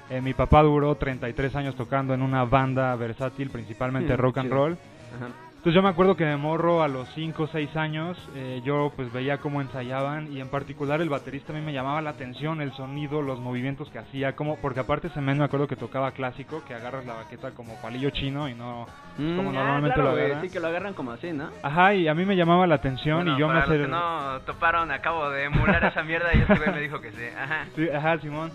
Eh, 0.10 0.22
mi 0.22 0.34
papá 0.34 0.62
duró 0.63 0.96
33 0.96 1.53
años 1.58 1.75
tocando 1.75 2.13
en 2.13 2.22
una 2.22 2.46
banda 2.46 2.96
versátil, 2.96 3.50
principalmente 3.50 4.13
Mm, 4.13 4.18
rock 4.18 4.38
and 4.38 4.46
chido. 4.48 4.56
roll. 4.56 4.77
Ajá. 5.18 5.27
Entonces 5.62 5.75
yo 5.75 5.84
me 5.84 5.89
acuerdo 5.89 6.15
que 6.15 6.25
de 6.25 6.38
morro 6.38 6.82
a 6.82 6.88
los 6.88 7.08
5 7.10 7.44
o 7.44 7.48
6 7.48 7.75
años 7.75 8.18
eh, 8.34 8.63
yo 8.65 8.91
pues 8.96 9.13
veía 9.13 9.38
cómo 9.38 9.62
ensayaban 9.62 10.34
y 10.34 10.41
en 10.41 10.50
particular 10.50 11.01
el 11.01 11.10
baterista 11.10 11.53
a 11.53 11.56
mí 11.56 11.62
me 11.62 11.72
llamaba 11.72 12.01
la 12.01 12.10
atención, 12.10 12.62
el 12.62 12.74
sonido, 12.74 13.22
los 13.22 13.39
movimientos 13.39 13.88
que 13.91 14.00
hacía, 14.00 14.36
como 14.36 14.58
porque 14.58 14.80
aparte 14.80 15.10
ese 15.10 15.22
men 15.22 15.38
me 15.38 15.44
acuerdo 15.44 15.68
que 15.68 15.75
tocaba 15.75 16.13
clásico, 16.13 16.63
que 16.68 16.74
agarras 16.74 17.06
la 17.06 17.13
baqueta 17.13 17.51
como 17.51 17.80
palillo 17.80 18.10
chino 18.10 18.50
y 18.50 18.56
no 18.56 18.88
Mm, 19.18 19.36
como 19.36 19.50
ah, 19.50 19.53
normalmente 19.53 19.96
claro, 19.96 20.12
lo 20.12 20.18
agarran. 20.18 20.41
sí 20.41 20.50
que 20.50 20.60
lo 20.60 20.68
agarran 20.68 20.94
como 20.94 21.12
así, 21.12 21.32
¿no? 21.32 21.50
Ajá, 21.62 21.94
y 21.94 22.08
a 22.08 22.13
mí 22.15 22.25
me 22.25 22.36
llamaba 22.36 22.65
la 22.65 22.75
atención 22.75 23.18
Bueno, 23.18 23.36
y 23.38 23.39
yo 23.39 23.48
me 23.48 23.53
para 23.56 23.68
los 23.68 23.77
que 23.86 23.88
no 23.88 24.39
toparon, 24.46 24.89
acabo 24.91 25.30
de 25.30 25.44
emular 25.44 25.84
esa 25.84 26.01
mierda 26.01 26.34
y 26.34 26.39
este 26.39 26.56
güey 26.56 26.72
me 26.72 26.80
dijo 26.82 27.01
que 27.01 27.12
sí. 27.12 27.24
Ajá. 27.38 27.65
Sí, 27.75 27.89
ajá, 27.89 28.18
Simón. 28.20 28.51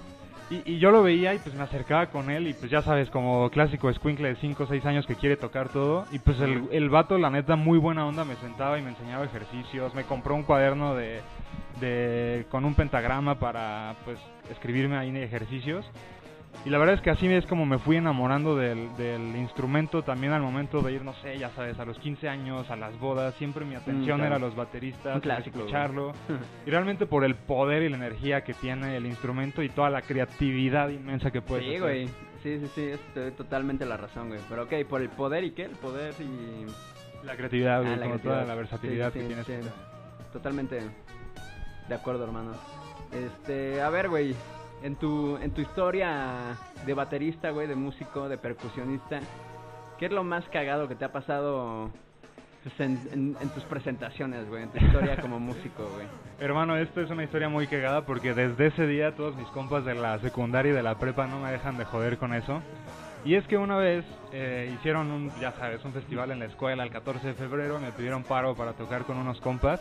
Y, 0.49 0.75
y 0.75 0.79
yo 0.79 0.93
lo 0.93 1.03
veía 1.03 1.35
y 1.35 1.39
pues 1.39 1.55
me 1.57 1.63
acercaba 1.63 2.07
con 2.07 2.31
él 2.31 2.47
y 2.47 2.55
pues 2.55 2.71
ya 2.71 2.81
sabes, 2.83 3.11
como 3.11 3.51
clásico 3.51 3.91
escuincle 3.91 4.29
de 4.29 4.37
5 4.37 4.63
o 4.63 4.67
6 4.67 4.87
años 4.87 5.07
que 5.07 5.17
quiere 5.17 5.37
tocar 5.37 5.69
todo. 5.71 6.07
Y 6.13 6.21
pues 6.21 6.41
el, 6.41 6.69
el 6.71 6.89
vato, 6.89 7.19
la 7.19 7.31
neta, 7.31 7.57
muy 7.57 7.79
buena 7.79 8.07
onda, 8.07 8.25
me 8.25 8.37
sentaba 8.37 8.79
y 8.79 8.83
me 8.83 8.91
enseñaba 8.91 9.25
ejercicios. 9.25 9.95
Me 9.95 10.05
compró 10.05 10.37
un 10.37 10.45
cuaderno 10.45 10.95
de, 10.95 11.21
de 11.81 12.47
con 12.51 12.65
un 12.65 12.75
pentagrama 12.75 13.41
para 13.41 13.97
pues 14.05 14.19
escribirme 14.51 14.97
ahí 14.97 15.17
ejercicios. 15.17 15.85
Y 16.65 16.71
la 16.71 16.79
verdad 16.79 16.97
es 16.97 17.01
que 17.01 17.11
así 17.11 17.29
es 17.29 17.47
como 17.47 17.65
me 17.65 17.79
fui 17.79 17.95
enamorando 17.97 18.57
del, 18.57 18.95
del 18.97 19.37
instrumento 19.37 20.03
también 20.03 20.33
al 20.33 20.43
momento 20.43 20.81
de 20.83 20.95
ir, 20.95 21.03
no 21.05 21.13
sé, 21.23 21.39
ya 21.39 21.51
sabes, 21.51 21.79
a 21.79 21.85
los 21.85 21.97
15 22.01 22.29
años, 22.29 22.69
a 22.71 22.77
las 22.77 22.99
bodas, 22.99 23.35
siempre 23.37 23.65
mi 23.65 23.77
atención 23.77 24.19
claro. 24.19 24.25
era 24.35 24.39
los 24.41 24.57
bateristas, 24.57 25.21
clásico, 25.21 25.59
escucharlo. 25.61 26.13
Y 26.67 26.71
realmente 26.71 27.07
por 27.07 27.25
el 27.25 27.37
poder 27.37 27.83
y 27.85 27.89
la 27.89 27.97
energía 27.97 28.43
que 28.43 28.53
tiene 28.55 28.97
el 28.97 29.07
instrumento 29.07 29.63
y 29.63 29.69
toda 29.69 29.91
la 29.91 30.03
creatividad 30.03 30.89
inmensa 30.89 31.31
que 31.31 31.41
puede 31.41 31.63
Sí, 31.75 31.79
güey. 31.79 32.09
Sí, 32.43 32.59
sí, 32.59 32.67
sí, 32.75 32.83
es- 32.83 33.01
te 33.15 33.21
doy 33.21 33.31
totalmente 33.33 33.87
la 33.87 33.97
razón, 33.97 34.29
güey. 34.29 34.41
Pero 34.49 34.65
ok, 34.65 34.73
por 34.89 35.01
el 35.03 35.09
poder 35.09 35.45
y 35.45 35.53
qué? 35.53 35.65
El 35.67 35.71
poder 35.77 36.15
y... 36.19 36.67
La 37.25 37.37
creatividad, 37.37 37.81
güey, 37.83 37.93
Ah, 37.93 37.97
la 37.97 38.03
como 38.03 38.15
creatividad. 38.15 38.35
toda 38.43 38.45
la 38.45 38.55
versatilidad 38.57 39.13
Sí, 39.13 39.19
que 39.21 39.27
sí, 39.29 39.35
sí. 39.35 39.53
este- 39.53 39.71
Totalmente 40.33 40.81
de 41.89 41.95
acuerdo, 41.95 42.25
hermano. 42.25 42.53
Este, 43.13 43.81
a 43.81 43.89
ver, 43.89 44.09
güey, 44.09 44.35
en 44.83 44.97
tu 44.97 45.37
en 45.39 45.51
tu 45.53 45.61
historia 45.61 46.57
de 46.85 46.95
baterista, 46.95 47.51
güey, 47.51 47.67
de 47.67 47.75
músico, 47.77 48.29
de 48.29 48.39
percusionista, 48.39 49.21
¿qué 49.99 50.07
es 50.07 50.13
lo 50.13 50.23
más 50.25 50.45
cagado 50.51 50.87
que 50.89 50.95
te 50.95 51.05
ha 51.05 51.13
pasado 51.13 51.91
pues, 52.63 52.79
en, 52.81 52.99
en- 53.13 53.37
en 53.41 53.49
tus 53.51 53.65
presentaciones, 53.65 54.49
güey, 54.49 54.65
en 54.65 54.71
tu 54.71 54.85
historia 54.85 55.17
como 55.21 55.39
músico, 55.41 55.89
güey? 55.95 56.07
Hermano, 56.41 56.77
esto 56.77 57.01
es 57.01 57.11
una 57.11 57.25
historia 57.25 57.49
muy 57.49 57.67
cagada 57.67 58.05
porque 58.05 58.35
desde 58.35 58.67
ese 58.67 58.87
día 58.87 59.15
todos 59.17 59.35
mis 59.37 59.49
compas 59.49 59.85
de 59.85 59.95
la 59.95 60.19
secundaria 60.21 60.73
y 60.73 60.75
de 60.75 60.83
la 60.83 60.97
prepa 60.99 61.27
no 61.27 61.41
me 61.41 61.51
dejan 61.51 61.79
de 61.79 61.85
joder 61.85 62.19
con 62.19 62.35
eso. 62.35 62.61
Y 63.25 63.35
es 63.35 63.45
que 63.49 63.57
una 63.57 63.77
vez 63.79 64.05
eh, 64.33 64.73
hicieron 64.79 65.11
un, 65.11 65.33
ya 65.41 65.51
sabes, 65.53 65.85
un 65.85 65.93
festival 65.93 66.31
en 66.31 66.39
la 66.39 66.45
escuela 66.45 66.85
el 66.85 66.91
14 66.91 67.27
de 67.29 67.35
febrero, 67.35 67.81
me 67.81 67.91
pidieron 67.91 68.23
paro 68.23 68.55
para 68.55 68.75
tocar 68.75 69.03
con 69.03 69.17
unos 69.17 69.41
compas. 69.41 69.81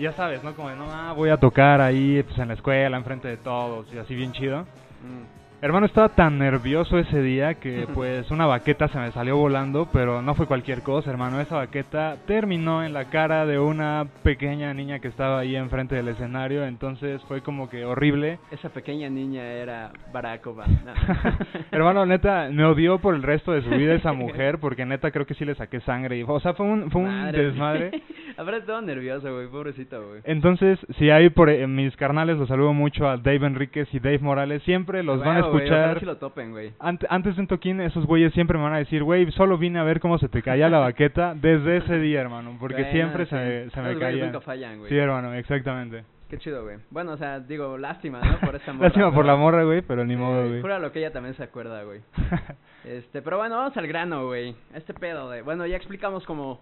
Y 0.00 0.04
ya 0.04 0.14
sabes, 0.14 0.42
¿no? 0.42 0.54
Como 0.54 0.70
de, 0.70 0.76
no, 0.76 0.86
ah, 0.90 1.12
voy 1.12 1.28
a 1.28 1.36
tocar 1.36 1.82
ahí 1.82 2.22
pues, 2.22 2.38
en 2.38 2.48
la 2.48 2.54
escuela, 2.54 2.96
enfrente 2.96 3.28
de 3.28 3.36
todos, 3.36 3.86
y 3.92 3.98
así 3.98 4.14
bien 4.14 4.32
chido. 4.32 4.62
Mm. 4.62 5.40
Hermano, 5.62 5.84
estaba 5.84 6.08
tan 6.08 6.38
nervioso 6.38 6.98
ese 6.98 7.20
día 7.20 7.56
que 7.56 7.86
pues 7.94 8.30
una 8.30 8.46
baqueta 8.46 8.88
se 8.88 8.98
me 8.98 9.12
salió 9.12 9.36
volando, 9.36 9.90
pero 9.92 10.22
no 10.22 10.34
fue 10.34 10.46
cualquier 10.46 10.80
cosa, 10.80 11.10
hermano. 11.10 11.38
Esa 11.38 11.56
baqueta 11.56 12.16
terminó 12.26 12.82
en 12.82 12.94
la 12.94 13.10
cara 13.10 13.44
de 13.44 13.58
una 13.58 14.06
pequeña 14.22 14.72
niña 14.72 15.00
que 15.00 15.08
estaba 15.08 15.40
ahí 15.40 15.54
enfrente 15.54 15.96
del 15.96 16.08
escenario, 16.08 16.64
entonces 16.64 17.20
fue 17.28 17.42
como 17.42 17.68
que 17.68 17.84
horrible. 17.84 18.38
Esa 18.50 18.70
pequeña 18.70 19.10
niña 19.10 19.42
era 19.42 19.92
Barack 20.14 20.46
Obama. 20.46 20.80
No. 20.82 20.94
hermano, 21.72 22.06
neta, 22.06 22.48
me 22.50 22.64
odió 22.64 23.00
por 23.00 23.14
el 23.14 23.22
resto 23.22 23.52
de 23.52 23.60
su 23.60 23.68
vida 23.68 23.92
esa 23.92 24.12
mujer, 24.14 24.60
porque 24.60 24.86
neta 24.86 25.10
creo 25.10 25.26
que 25.26 25.34
sí 25.34 25.44
le 25.44 25.54
saqué 25.56 25.80
sangre. 25.80 26.16
Y, 26.16 26.22
o 26.26 26.40
sea, 26.40 26.54
fue 26.54 26.64
un, 26.64 26.90
fue 26.90 27.02
un 27.02 27.08
Madre. 27.08 27.44
desmadre. 27.44 28.02
Ahora 28.36 28.64
todo 28.64 28.80
nervioso, 28.82 29.32
güey, 29.34 29.48
pobrecito, 29.48 30.06
güey. 30.08 30.20
Entonces, 30.24 30.78
si 30.98 31.10
hay 31.10 31.30
por 31.30 31.50
eh, 31.50 31.66
mis 31.66 31.94
carnales, 31.96 32.36
los 32.38 32.48
saludo 32.48 32.72
mucho 32.72 33.08
a 33.08 33.16
Dave 33.16 33.46
Enríquez 33.46 33.88
y 33.94 33.98
Dave 34.00 34.18
Morales, 34.20 34.62
siempre 34.64 35.02
los 35.02 35.20
van 35.20 35.36
a 35.38 35.40
escuchar. 35.40 36.00
sí 36.00 36.06
lo 36.06 36.16
topen, 36.16 36.50
güey. 36.52 36.72
Ant- 36.78 37.06
antes 37.10 37.36
de 37.36 37.42
un 37.42 37.48
toquín, 37.48 37.80
esos 37.80 38.06
güeyes 38.06 38.32
siempre 38.34 38.58
me 38.58 38.64
van 38.64 38.74
a 38.74 38.78
decir, 38.78 39.02
güey, 39.02 39.30
solo 39.32 39.58
vine 39.58 39.78
a 39.78 39.82
ver 39.84 40.00
cómo 40.00 40.18
se 40.18 40.28
te 40.28 40.42
caía 40.42 40.68
la 40.68 40.78
baqueta 40.78 41.34
desde 41.34 41.78
ese 41.78 41.98
día, 41.98 42.20
hermano, 42.20 42.56
porque 42.60 42.82
Bueno, 42.82 42.90
siempre 42.92 43.24
sí. 43.24 43.30
se, 43.30 43.36
me- 43.36 43.70
se 43.70 43.80
me 43.82 43.98
caía. 43.98 44.24
nunca 44.26 44.40
fallan, 44.40 44.78
güey. 44.78 44.88
Sí, 44.90 44.96
hermano, 44.96 45.34
exactamente. 45.34 46.04
Qué 46.28 46.38
chido, 46.38 46.62
güey. 46.62 46.76
Bueno, 46.90 47.12
o 47.12 47.16
sea, 47.16 47.40
digo, 47.40 47.76
lástima, 47.76 48.20
¿no? 48.20 48.38
Por 48.38 48.54
esa 48.54 48.72
morra. 48.72 48.86
Lástima 48.86 49.12
por 49.12 49.24
la 49.26 49.34
morra, 49.34 49.64
güey, 49.64 49.82
pero 49.82 50.04
ni 50.04 50.14
modo, 50.14 50.46
güey. 50.48 50.60
Júralo 50.60 50.92
que 50.92 51.00
ella 51.00 51.12
también 51.12 51.34
se 51.34 51.42
acuerda, 51.42 51.82
güey. 51.82 52.00
Este, 52.84 53.20
pero 53.20 53.36
bueno, 53.36 53.56
vamos 53.56 53.76
al 53.76 53.86
grano, 53.86 54.26
güey. 54.26 54.54
Este 54.74 54.94
pedo 54.94 55.28
de, 55.30 55.42
bueno, 55.42 55.66
ya 55.66 55.76
explicamos 55.76 56.24
como 56.24 56.60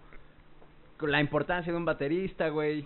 la 1.01 1.21
importancia 1.21 1.71
de 1.71 1.77
un 1.77 1.85
baterista, 1.85 2.49
güey. 2.49 2.85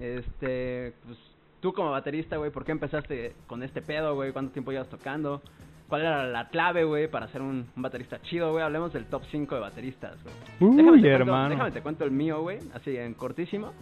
Este, 0.00 0.94
pues 1.06 1.18
tú 1.60 1.72
como 1.72 1.90
baterista, 1.90 2.36
güey, 2.36 2.50
¿por 2.50 2.64
qué 2.64 2.72
empezaste 2.72 3.34
con 3.46 3.62
este 3.62 3.82
pedo, 3.82 4.14
güey? 4.14 4.32
¿Cuánto 4.32 4.52
tiempo 4.52 4.72
llevas 4.72 4.88
tocando? 4.88 5.42
¿Cuál 5.88 6.00
era 6.02 6.24
la 6.26 6.48
clave, 6.48 6.84
güey, 6.84 7.06
para 7.08 7.28
ser 7.28 7.42
un, 7.42 7.66
un 7.76 7.82
baterista 7.82 8.20
chido, 8.22 8.50
güey? 8.50 8.64
Hablemos 8.64 8.92
del 8.94 9.04
top 9.06 9.22
5 9.30 9.54
de 9.54 9.60
bateristas, 9.60 10.16
güey. 10.22 10.34
Déjame, 10.76 10.82
te 10.84 10.88
cuento, 11.02 11.08
hermano. 11.08 11.48
déjame 11.50 11.70
te 11.70 11.82
cuento 11.82 12.04
el 12.04 12.10
mío, 12.10 12.40
güey, 12.40 12.58
así 12.74 12.96
en 12.96 13.12
cortísimo. 13.14 13.72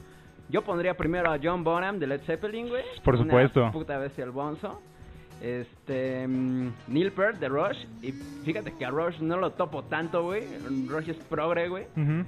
Yo 0.48 0.62
pondría 0.62 0.96
primero 0.96 1.30
a 1.30 1.38
John 1.40 1.62
Bonham 1.62 2.00
de 2.00 2.08
Led 2.08 2.22
Zeppelin, 2.22 2.68
güey. 2.68 2.82
Por 3.04 3.14
Una 3.14 3.22
supuesto. 3.24 3.70
puta 3.70 3.96
bestia 3.98 4.24
el 4.24 4.32
bonzo. 4.32 4.80
Este. 5.40 6.26
mm, 6.26 6.72
Neil 6.88 7.12
Peart 7.12 7.38
de 7.38 7.48
Rush. 7.48 7.78
Y 8.02 8.10
fíjate 8.44 8.72
que 8.72 8.84
a 8.84 8.90
Rush 8.90 9.20
no 9.20 9.36
lo 9.36 9.52
topo 9.52 9.84
tanto, 9.84 10.24
güey. 10.24 10.42
Rush 10.88 11.10
es 11.10 11.16
progre, 11.18 11.68
güey. 11.68 11.84
Ujú. 11.96 12.24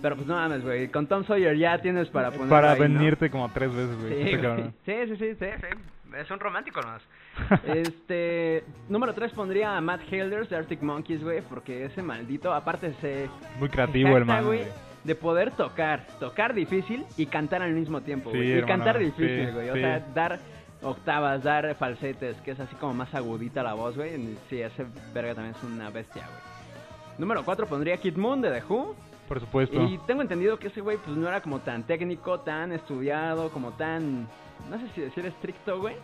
Pero 0.00 0.16
pues 0.16 0.26
no 0.26 0.34
mames, 0.34 0.62
güey. 0.62 0.88
Con 0.88 1.06
Tom 1.06 1.24
Sawyer 1.24 1.56
ya 1.56 1.78
tienes 1.80 2.08
para 2.08 2.30
poner. 2.30 2.48
Para 2.48 2.72
ahí, 2.72 2.78
¿no? 2.80 2.82
venirte 2.98 3.30
como 3.30 3.48
tres 3.50 3.72
veces, 3.74 3.96
güey. 4.00 4.14
Sí, 4.14 4.20
este 4.30 4.40
cabrón. 4.42 4.74
sí, 4.84 4.92
sí, 5.06 5.16
sí, 5.16 5.34
sí, 5.38 5.46
sí. 5.60 5.78
Es 6.16 6.30
un 6.30 6.40
romántico 6.40 6.80
más. 6.82 7.02
Este. 7.66 8.64
Número 8.88 9.14
3 9.14 9.32
pondría 9.32 9.76
a 9.76 9.80
Matt 9.80 10.00
Helders 10.10 10.50
de 10.50 10.56
Arctic 10.56 10.82
Monkeys, 10.82 11.22
güey. 11.22 11.40
Porque 11.42 11.84
ese 11.86 12.02
maldito, 12.02 12.52
aparte 12.52 12.92
se. 13.00 13.28
Muy 13.58 13.68
creativo, 13.68 14.08
jacta, 14.08 14.18
hermano. 14.20 14.46
güey, 14.48 14.58
güey. 14.60 14.70
De 15.04 15.14
poder 15.16 15.50
tocar, 15.52 16.06
tocar 16.20 16.54
difícil 16.54 17.04
y 17.16 17.26
cantar 17.26 17.60
al 17.62 17.72
mismo 17.72 18.02
tiempo, 18.02 18.30
Sí, 18.30 18.36
güey. 18.36 18.48
y 18.48 18.52
hermano, 18.58 18.66
cantar 18.68 18.98
difícil, 18.98 19.46
sí, 19.46 19.52
güey. 19.52 19.70
O 19.70 19.74
sí. 19.74 19.80
sea, 19.80 19.98
dar 20.14 20.38
octavas, 20.82 21.42
dar 21.42 21.74
falsetes, 21.74 22.36
que 22.42 22.52
es 22.52 22.60
así 22.60 22.74
como 22.76 22.94
más 22.94 23.12
agudita 23.14 23.62
la 23.64 23.74
voz, 23.74 23.96
güey. 23.96 24.36
Sí, 24.48 24.60
ese 24.60 24.84
verga 25.14 25.34
también 25.34 25.56
es 25.56 25.62
una 25.64 25.90
bestia, 25.90 26.22
güey. 26.26 27.18
Número 27.18 27.44
4 27.44 27.66
pondría 27.66 27.96
Kid 27.96 28.16
Moon 28.16 28.40
de 28.42 28.50
The 28.52 28.62
Who. 28.68 28.94
Por 29.32 29.40
supuesto. 29.40 29.82
Y 29.82 29.96
tengo 30.06 30.20
entendido 30.20 30.58
que 30.58 30.66
ese 30.66 30.82
güey 30.82 30.98
pues 30.98 31.16
no 31.16 31.26
era 31.26 31.40
como 31.40 31.60
tan 31.60 31.84
técnico, 31.84 32.40
tan 32.40 32.70
estudiado, 32.70 33.48
como 33.48 33.70
tan... 33.70 34.28
No 34.68 34.78
sé 34.78 34.88
si 34.94 35.00
decir 35.00 35.24
estricto, 35.24 35.80
güey. 35.80 35.96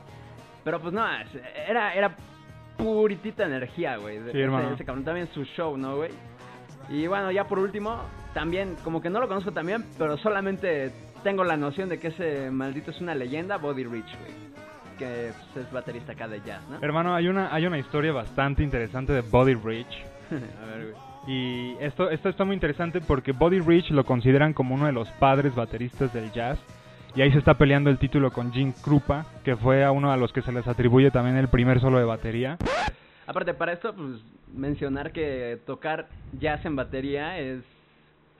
Pero 0.64 0.80
pues 0.80 0.94
no, 0.94 1.04
era, 1.68 1.92
era 1.92 2.16
puritita 2.78 3.44
energía, 3.44 3.98
güey. 3.98 4.18
Sí, 4.32 4.40
hermano. 4.40 4.72
ese 4.72 4.82
cabrón, 4.82 5.04
también 5.04 5.28
su 5.34 5.44
show, 5.44 5.76
¿no, 5.76 5.96
güey? 5.96 6.10
Y 6.88 7.06
bueno, 7.06 7.30
ya 7.30 7.44
por 7.44 7.58
último, 7.58 8.00
también, 8.32 8.76
como 8.82 9.02
que 9.02 9.10
no 9.10 9.20
lo 9.20 9.28
conozco 9.28 9.52
también, 9.52 9.84
pero 9.98 10.16
solamente 10.16 10.90
tengo 11.22 11.44
la 11.44 11.58
noción 11.58 11.90
de 11.90 11.98
que 11.98 12.08
ese 12.08 12.50
maldito 12.50 12.92
es 12.92 13.00
una 13.02 13.14
leyenda, 13.14 13.58
Body 13.58 13.84
Rich, 13.84 14.18
güey. 14.20 14.32
Que 14.96 15.32
pues, 15.52 15.66
es 15.66 15.70
baterista 15.70 16.12
acá 16.12 16.28
de 16.28 16.40
jazz, 16.40 16.66
¿no? 16.70 16.78
Hermano, 16.80 17.14
hay 17.14 17.28
una, 17.28 17.54
hay 17.54 17.66
una 17.66 17.78
historia 17.78 18.10
bastante 18.10 18.62
interesante 18.62 19.12
de 19.12 19.20
Body 19.20 19.52
Rich. 19.52 20.02
A 20.30 20.64
ver, 20.64 20.92
güey. 20.92 21.07
Y 21.28 21.76
esto, 21.80 22.08
esto 22.10 22.30
está 22.30 22.44
muy 22.44 22.54
interesante 22.54 23.00
porque 23.02 23.32
Buddy 23.32 23.60
Rich 23.60 23.90
lo 23.90 24.04
consideran 24.04 24.54
como 24.54 24.74
uno 24.74 24.86
de 24.86 24.92
los 24.92 25.08
padres 25.20 25.54
bateristas 25.54 26.12
del 26.14 26.32
jazz. 26.32 26.58
Y 27.14 27.20
ahí 27.20 27.30
se 27.32 27.38
está 27.38 27.54
peleando 27.54 27.90
el 27.90 27.98
título 27.98 28.30
con 28.32 28.50
Jim 28.52 28.72
Krupa, 28.82 29.26
que 29.44 29.56
fue 29.56 29.84
a 29.84 29.90
uno 29.92 30.10
a 30.10 30.16
los 30.16 30.32
que 30.32 30.40
se 30.42 30.52
les 30.52 30.66
atribuye 30.66 31.10
también 31.10 31.36
el 31.36 31.48
primer 31.48 31.80
solo 31.80 31.98
de 31.98 32.04
batería. 32.04 32.56
Aparte, 33.26 33.52
para 33.52 33.72
esto, 33.72 33.94
pues, 33.94 34.22
mencionar 34.54 35.12
que 35.12 35.58
tocar 35.66 36.06
jazz 36.38 36.64
en 36.64 36.76
batería 36.76 37.38
es... 37.38 37.60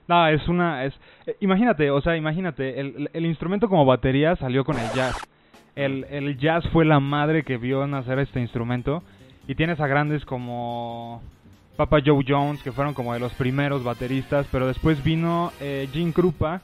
No, 0.07 0.27
es 0.27 0.47
una... 0.47 0.85
es 0.85 0.93
eh, 1.27 1.35
Imagínate, 1.41 1.91
o 1.91 2.01
sea, 2.01 2.15
imagínate, 2.17 2.79
el, 2.79 2.87
el- 2.97 3.09
el 3.13 3.25
instrumento 3.27 3.69
como 3.69 3.85
batería 3.85 4.35
salió 4.37 4.63
con 4.65 4.77
el 4.79 4.89
jazz. 4.95 5.15
El, 5.75 6.05
el 6.09 6.37
jazz 6.39 6.63
fue 6.73 6.85
la 6.85 6.99
madre 6.99 7.43
que 7.43 7.57
vio 7.57 7.85
nacer 7.85 8.17
este 8.17 8.39
instrumento. 8.39 9.03
Y 9.47 9.53
tienes 9.55 9.79
a 9.79 9.87
grandes 9.87 10.25
como 10.25 11.21
Papa 11.79 12.01
Joe 12.05 12.25
Jones, 12.27 12.61
que 12.61 12.73
fueron 12.73 12.93
como 12.93 13.13
de 13.13 13.21
los 13.21 13.31
primeros 13.35 13.85
bateristas, 13.85 14.45
pero 14.51 14.67
después 14.67 15.01
vino 15.01 15.53
eh, 15.61 15.87
Jim 15.93 16.11
Krupa, 16.11 16.59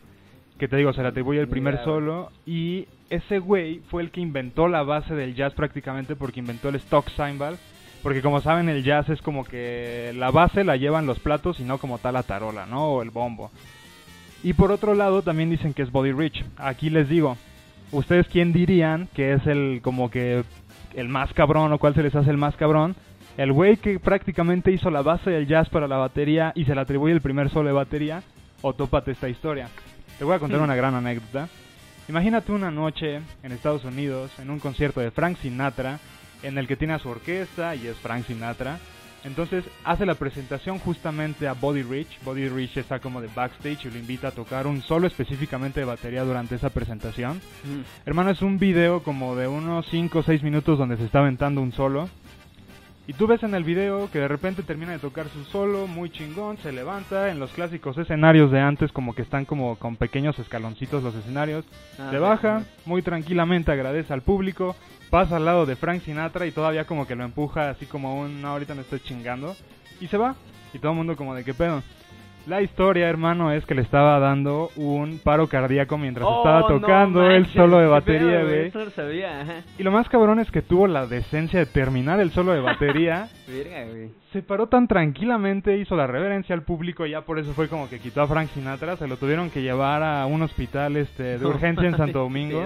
que 0.59 0.67
te 0.67 0.75
digo, 0.75 0.91
se 0.91 1.01
le 1.03 1.07
atribuye 1.07 1.39
el 1.39 1.47
primer 1.47 1.81
solo, 1.85 2.33
y 2.45 2.89
ese 3.09 3.39
güey 3.39 3.79
fue 3.89 4.03
el 4.03 4.11
que 4.11 4.19
inventó 4.19 4.67
la 4.67 4.83
base 4.83 5.15
del 5.15 5.33
jazz 5.33 5.53
prácticamente 5.53 6.17
porque 6.17 6.41
inventó 6.41 6.67
el 6.67 6.75
stock 6.75 7.09
cymbal, 7.15 7.57
porque 8.03 8.21
como 8.21 8.41
saben 8.41 8.67
el 8.67 8.83
jazz 8.83 9.07
es 9.07 9.21
como 9.21 9.45
que 9.45 10.11
la 10.17 10.31
base 10.31 10.65
la 10.65 10.75
llevan 10.75 11.05
los 11.05 11.19
platos 11.19 11.61
y 11.61 11.63
no 11.63 11.77
como 11.77 11.97
tal 11.97 12.15
la 12.15 12.23
tarola, 12.23 12.65
¿no? 12.65 12.85
O 12.89 13.01
el 13.01 13.09
bombo. 13.09 13.51
Y 14.43 14.51
por 14.51 14.69
otro 14.69 14.95
lado 14.95 15.21
también 15.21 15.49
dicen 15.49 15.73
que 15.73 15.83
es 15.83 15.93
Body 15.93 16.11
Rich. 16.11 16.43
Aquí 16.57 16.89
les 16.89 17.07
digo, 17.07 17.37
¿ustedes 17.93 18.27
quién 18.27 18.51
dirían 18.51 19.07
que 19.15 19.31
es 19.31 19.47
el 19.47 19.79
como 19.81 20.11
que 20.11 20.43
el 20.93 21.07
más 21.07 21.31
cabrón 21.31 21.71
o 21.71 21.79
cuál 21.79 21.95
se 21.95 22.03
les 22.03 22.15
hace 22.15 22.31
el 22.31 22.37
más 22.37 22.57
cabrón? 22.57 22.97
El 23.37 23.51
güey 23.51 23.75
que 23.75 23.99
prácticamente 23.99 24.71
hizo 24.71 24.89
la 24.89 25.01
base 25.01 25.29
del 25.29 25.45
jazz 25.45 25.67
para 25.67 25.89
la 25.89 25.97
batería 25.97 26.53
y 26.55 26.63
se 26.63 26.73
le 26.73 26.79
atribuye 26.79 27.13
el 27.13 27.21
primer 27.21 27.49
solo 27.49 27.67
de 27.67 27.73
batería, 27.73 28.23
o 28.61 28.73
tópate 28.73 29.11
esta 29.11 29.27
historia. 29.27 29.67
Te 30.17 30.23
voy 30.23 30.35
a 30.35 30.39
contar 30.39 30.61
una 30.61 30.75
gran 30.75 30.95
anécdota. 30.95 31.49
Imagínate 32.07 32.53
una 32.53 32.71
noche 32.71 33.19
en 33.43 33.51
Estados 33.51 33.83
Unidos, 33.83 34.31
en 34.39 34.49
un 34.49 34.59
concierto 34.59 35.01
de 35.01 35.11
Frank 35.11 35.37
Sinatra, 35.37 35.99
en 36.43 36.57
el 36.57 36.65
que 36.65 36.77
tiene 36.77 36.93
a 36.93 36.99
su 36.99 37.09
orquesta 37.09 37.75
y 37.75 37.87
es 37.87 37.97
Frank 37.97 38.25
Sinatra. 38.25 38.77
Entonces 39.25 39.65
hace 39.83 40.05
la 40.05 40.13
presentación 40.13 40.77
justamente 40.77 41.47
a 41.47 41.53
Body 41.53 41.81
Rich. 41.81 42.19
Body 42.23 42.47
Rich 42.47 42.77
está 42.77 42.99
como 42.99 43.21
de 43.21 43.29
backstage 43.35 43.85
y 43.85 43.89
lo 43.91 43.97
invita 43.97 44.29
a 44.29 44.31
tocar 44.31 44.65
un 44.65 44.81
solo 44.81 45.07
específicamente 45.07 45.79
de 45.81 45.85
batería 45.85 46.23
durante 46.23 46.55
esa 46.55 46.69
presentación. 46.69 47.41
Hermano, 48.05 48.29
es 48.29 48.41
un 48.43 48.59
video 48.59 49.03
como 49.03 49.35
de 49.35 49.47
unos 49.47 49.87
5 49.87 50.19
o 50.19 50.23
6 50.23 50.43
minutos 50.43 50.77
donde 50.77 50.95
se 50.95 51.05
está 51.05 51.19
aventando 51.19 51.59
un 51.59 51.73
solo. 51.73 52.07
Y 53.07 53.13
tú 53.13 53.27
ves 53.27 53.43
en 53.43 53.53
el 53.53 53.63
video 53.63 54.09
que 54.11 54.19
de 54.19 54.27
repente 54.27 54.63
termina 54.63 54.91
de 54.91 54.99
tocar 54.99 55.27
su 55.29 55.43
solo, 55.45 55.85
muy 55.85 56.09
chingón, 56.09 56.57
se 56.57 56.71
levanta 56.71 57.29
en 57.29 57.39
los 57.39 57.51
clásicos 57.51 57.95
escenarios 57.99 58.51
de 58.51 58.59
antes, 58.59 58.91
como 58.91 59.13
que 59.13 59.21
están 59.21 59.45
como 59.45 59.75
con 59.75 59.95
pequeños 59.95 60.39
escaloncitos 60.39 61.03
los 61.03 61.13
escenarios. 61.13 61.65
Ah, 61.99 62.07
se 62.09 62.17
sí, 62.17 62.21
baja, 62.21 62.61
sí. 62.61 62.65
muy 62.85 63.03
tranquilamente 63.03 63.71
agradece 63.71 64.11
al 64.11 64.23
público, 64.23 64.75
pasa 65.11 65.35
al 65.35 65.45
lado 65.45 65.67
de 65.67 65.75
Frank 65.75 66.01
Sinatra 66.01 66.47
y 66.47 66.51
todavía 66.51 66.85
como 66.85 67.05
que 67.05 67.15
lo 67.15 67.23
empuja 67.23 67.69
así 67.69 67.85
como 67.85 68.19
un, 68.19 68.41
no, 68.41 68.47
ahorita 68.49 68.73
me 68.73 68.81
estoy 68.81 68.99
chingando. 69.01 69.55
Y 70.01 70.07
se 70.07 70.17
va. 70.17 70.35
Y 70.73 70.79
todo 70.79 70.91
el 70.91 70.97
mundo 70.97 71.15
como 71.15 71.35
de 71.35 71.43
qué 71.43 71.53
pedo. 71.53 71.83
La 72.47 72.61
historia, 72.61 73.09
hermano, 73.09 73.51
es 73.51 73.65
que 73.65 73.73
le 73.73 73.81
estaba 73.81 74.19
dando 74.19 74.69
un 74.75 75.19
paro 75.23 75.47
cardíaco 75.47 75.97
mientras 75.97 76.27
Oh, 76.29 76.37
estaba 76.37 76.61
no 76.61 76.67
tocando 76.79 77.29
el 77.29 77.47
solo 77.47 77.79
de 77.79 77.87
batería, 77.87 78.43
güey. 78.43 78.67
Eso 78.67 78.79
no 78.79 78.85
lo 78.85 78.91
sabía, 78.91 79.41
ajá. 79.41 79.53
Y 79.79 79.83
lo 79.83 79.91
más 79.91 80.07
cabrón 80.09 80.39
es 80.39 80.51
que 80.51 80.61
tuvo 80.61 80.85
la 80.87 81.07
decencia 81.07 81.59
de 81.59 81.65
terminar 81.65 82.19
el 82.19 82.31
solo 82.31 82.53
de 82.53 82.61
batería. 82.61 83.29
Verga, 83.47 83.85
güey. 83.91 84.09
se 84.33 84.41
paró 84.41 84.67
tan 84.67 84.87
tranquilamente, 84.87 85.77
hizo 85.77 85.95
la 85.95 86.07
reverencia 86.07 86.53
al 86.55 86.63
público 86.63 87.05
y 87.05 87.11
ya 87.11 87.21
por 87.21 87.37
eso 87.39 87.53
fue 87.53 87.67
como 87.67 87.87
que 87.89 87.99
quitó 87.99 88.21
a 88.21 88.27
Frank 88.27 88.49
Sinatra. 88.53 88.95
Se 88.97 89.07
lo 89.07 89.17
tuvieron 89.17 89.49
que 89.49 89.61
llevar 89.61 90.03
a 90.03 90.25
un 90.25 90.41
hospital 90.41 90.97
este, 90.97 91.37
de 91.39 91.45
urgencia 91.45 91.87
en 91.87 91.97
Santo 91.97 92.19
Domingo. 92.19 92.63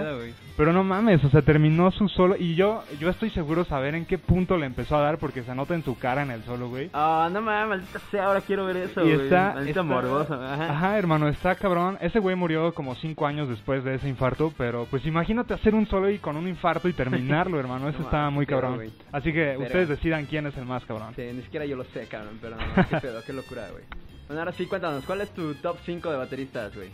Pero 0.56 0.72
no 0.74 0.84
mames, 0.84 1.24
o 1.24 1.30
sea, 1.30 1.40
terminó 1.42 1.90
su 1.90 2.08
solo. 2.08 2.34
Y 2.38 2.54
yo 2.54 2.82
yo 2.98 3.08
estoy 3.08 3.30
seguro 3.30 3.64
saber 3.64 3.94
en 3.94 4.04
qué 4.04 4.18
punto 4.18 4.58
le 4.58 4.66
empezó 4.66 4.96
a 4.96 5.00
dar 5.00 5.16
porque 5.18 5.42
se 5.42 5.54
nota 5.54 5.74
en 5.74 5.82
su 5.84 5.98
cara 5.98 6.22
en 6.22 6.30
el 6.30 6.42
solo, 6.44 6.68
güey. 6.68 6.90
Ah, 6.92 7.30
no 7.32 7.40
mames, 7.40 7.68
maldita 7.80 7.98
sea, 8.10 8.26
ahora 8.26 8.40
quiero 8.42 8.66
ver 8.66 8.76
eso, 8.78 9.00
Y 9.06 9.14
güey. 9.14 9.24
está, 9.24 9.54
está- 9.70 9.82
morboso. 9.82 10.34
Ajá. 10.34 10.70
Ajá, 10.72 10.98
hermano, 10.98 11.28
está 11.28 11.54
cabrón. 11.54 11.98
Ese 12.00 12.18
güey 12.18 12.36
murió 12.36 12.72
como 12.74 12.94
cinco 12.96 13.26
años 13.26 13.48
después 13.48 13.82
de 13.84 13.94
ese 13.94 14.08
infarto, 14.08 14.52
pero 14.56 14.86
pues 14.90 15.04
imagínate 15.06 15.54
hacer 15.54 15.74
un 15.74 15.86
solo 15.86 16.10
y 16.10 16.18
con 16.18 16.36
un 16.36 16.48
infarto 16.48 16.88
y 16.88 16.92
terminarlo, 16.92 17.58
hermano. 17.60 17.88
Eso 17.88 17.98
No 17.98 18.04
está 18.04 18.18
mames, 18.18 18.34
muy 18.34 18.46
cabrón. 18.46 18.80
Así 19.12 19.32
que 19.32 19.44
Pero- 19.56 19.62
ustedes 19.62 19.88
decidan 19.88 20.26
quién 20.26 20.46
es 20.46 20.56
el 20.56 20.64
más 20.66 20.84
cabrón. 20.84 21.12
Sí, 21.16 21.22
ni 21.34 21.42
siquiera 21.42 21.64
yo 21.66 21.76
lo 21.76 21.84
sé, 21.84 22.06
cabrón, 22.06 22.38
pero 22.40 22.56
no, 22.56 22.62
qué 22.88 22.96
pedo, 23.00 23.20
qué 23.26 23.32
locura, 23.32 23.68
güey. 23.72 23.84
Bueno, 24.26 24.40
ahora 24.42 24.52
sí, 24.52 24.66
cuéntanos, 24.66 25.04
¿cuál 25.04 25.20
es 25.22 25.30
tu 25.30 25.54
top 25.56 25.76
5 25.84 26.10
de 26.10 26.16
bateristas, 26.16 26.74
güey? 26.76 26.88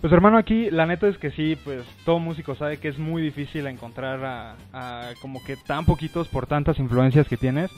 Pues 0.00 0.12
hermano, 0.12 0.36
aquí 0.36 0.70
la 0.70 0.84
neta 0.84 1.08
es 1.08 1.16
que 1.16 1.30
sí, 1.30 1.56
pues 1.64 1.82
todo 2.04 2.18
músico 2.18 2.54
sabe 2.54 2.76
que 2.76 2.88
es 2.88 2.98
muy 2.98 3.22
difícil 3.22 3.66
encontrar 3.66 4.22
a, 4.22 4.56
a 4.74 5.12
como 5.22 5.42
que 5.42 5.56
tan 5.56 5.86
poquitos 5.86 6.28
por 6.28 6.46
tantas 6.46 6.78
influencias 6.78 7.26
que 7.26 7.38
tienes. 7.38 7.70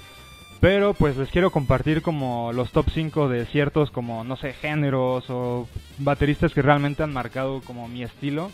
Pero 0.61 0.95
pues 0.95 1.17
les 1.17 1.31
quiero 1.31 1.51
compartir 1.51 2.03
como 2.03 2.53
los 2.53 2.73
top 2.73 2.87
5 2.91 3.29
de 3.29 3.45
ciertos 3.47 3.91
como, 3.91 4.25
no 4.25 4.37
sé, 4.37 4.53
géneros 4.55 5.29
o 5.29 5.69
bateristas 5.99 6.55
que 6.55 6.63
realmente 6.63 7.03
han 7.03 7.13
marcado 7.13 7.61
como 7.61 7.89
mi 7.89 8.03
estilo. 8.03 8.51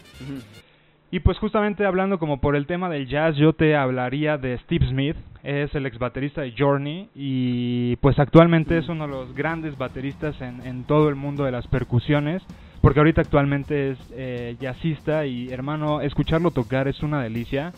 Y 1.11 1.21
pues 1.21 1.39
justamente 1.39 1.85
hablando 1.85 2.19
como 2.19 2.41
por 2.41 2.57
el 2.57 2.67
tema 2.67 2.89
del 2.89 3.07
jazz, 3.07 3.37
yo 3.37 3.53
te 3.53 3.77
hablaría 3.77 4.39
de 4.39 4.59
Steve 4.59 4.87
Smith, 4.89 5.17
es 5.43 5.75
el 5.75 5.87
ex 5.87 5.99
baterista 5.99 6.41
de 6.41 6.55
Journey 6.57 7.11
y 7.15 7.97
pues 7.97 8.19
actualmente 8.19 8.79
es 8.79 8.89
uno 8.89 9.07
de 9.07 9.13
los 9.13 9.35
grandes 9.35 9.77
bateristas 9.77 10.41
en, 10.41 10.65
en 10.67 10.85
todo 10.85 11.09
el 11.09 11.15
mundo 11.15 11.45
de 11.45 11.53
las 11.53 11.67
percusiones, 11.67 12.43
porque 12.81 13.01
ahorita 13.01 13.21
actualmente 13.21 13.91
es 13.91 13.99
eh, 14.13 14.57
jazzista 14.59 15.27
y 15.27 15.51
hermano, 15.51 16.01
escucharlo 16.01 16.51
tocar 16.51 16.89
es 16.89 17.03
una 17.03 17.23
delicia 17.23 17.73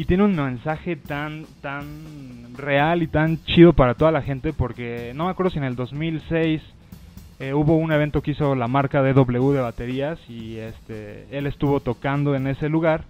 y 0.00 0.06
tiene 0.06 0.24
un 0.24 0.34
mensaje 0.34 0.96
tan, 0.96 1.44
tan 1.60 2.54
real 2.56 3.02
y 3.02 3.06
tan 3.06 3.44
chido 3.44 3.74
para 3.74 3.92
toda 3.92 4.10
la 4.10 4.22
gente 4.22 4.54
porque 4.54 5.12
no 5.14 5.26
me 5.26 5.30
acuerdo 5.30 5.50
si 5.50 5.58
en 5.58 5.64
el 5.64 5.76
2006 5.76 6.62
eh, 7.38 7.52
hubo 7.52 7.76
un 7.76 7.92
evento 7.92 8.22
que 8.22 8.30
hizo 8.30 8.54
la 8.54 8.66
marca 8.66 9.02
DW 9.02 9.50
de 9.52 9.60
baterías 9.60 10.18
y 10.26 10.56
este 10.56 11.26
él 11.30 11.46
estuvo 11.46 11.80
tocando 11.80 12.34
en 12.34 12.46
ese 12.46 12.70
lugar. 12.70 13.04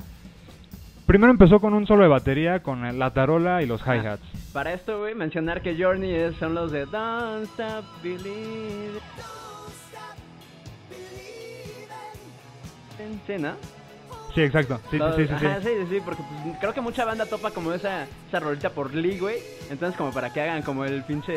Primero 1.07 1.31
empezó 1.31 1.61
con 1.61 1.75
un 1.75 1.87
solo 1.87 2.03
de 2.03 2.09
batería 2.09 2.61
con 2.65 2.99
la 2.99 3.11
tarola 3.13 3.63
y 3.63 3.67
los 3.67 3.81
hi-hats. 3.83 4.27
Para 4.53 4.73
esto, 4.73 4.99
güey, 4.99 5.15
mencionar 5.15 5.63
que 5.63 5.81
Journey 5.81 6.35
son 6.41 6.57
los 6.57 6.73
de 6.73 6.87
Don't 6.87 7.45
Stop 7.45 7.85
Believing. 8.03 8.99
Sí, 13.29 13.35
¿no? 13.39 13.80
Sí, 14.35 14.43
exacto. 14.43 14.79
Sí, 14.91 14.91
sí, 14.93 14.99
Los- 14.99 15.17
sí, 15.17 15.27
sí. 15.27 15.33
Ajá, 15.47 15.61
sí, 15.61 15.69
sí, 15.81 15.87
sí, 15.91 15.99
porque 16.05 16.23
pues, 16.43 16.57
creo 16.61 16.73
que 16.73 16.81
mucha 16.81 17.05
banda 17.05 17.27
topa 17.27 17.51
como 17.51 17.73
esa, 17.73 18.07
esa 18.29 18.41
rolita 18.41 18.71
por 18.71 18.95
Lee, 18.95 19.19
güey. 19.19 19.37
Entonces, 19.71 19.97
como 19.97 20.13
para 20.13 20.33
que 20.33 20.41
hagan 20.41 20.63
como 20.63 20.85
el 20.85 21.03
pinche 21.05 21.35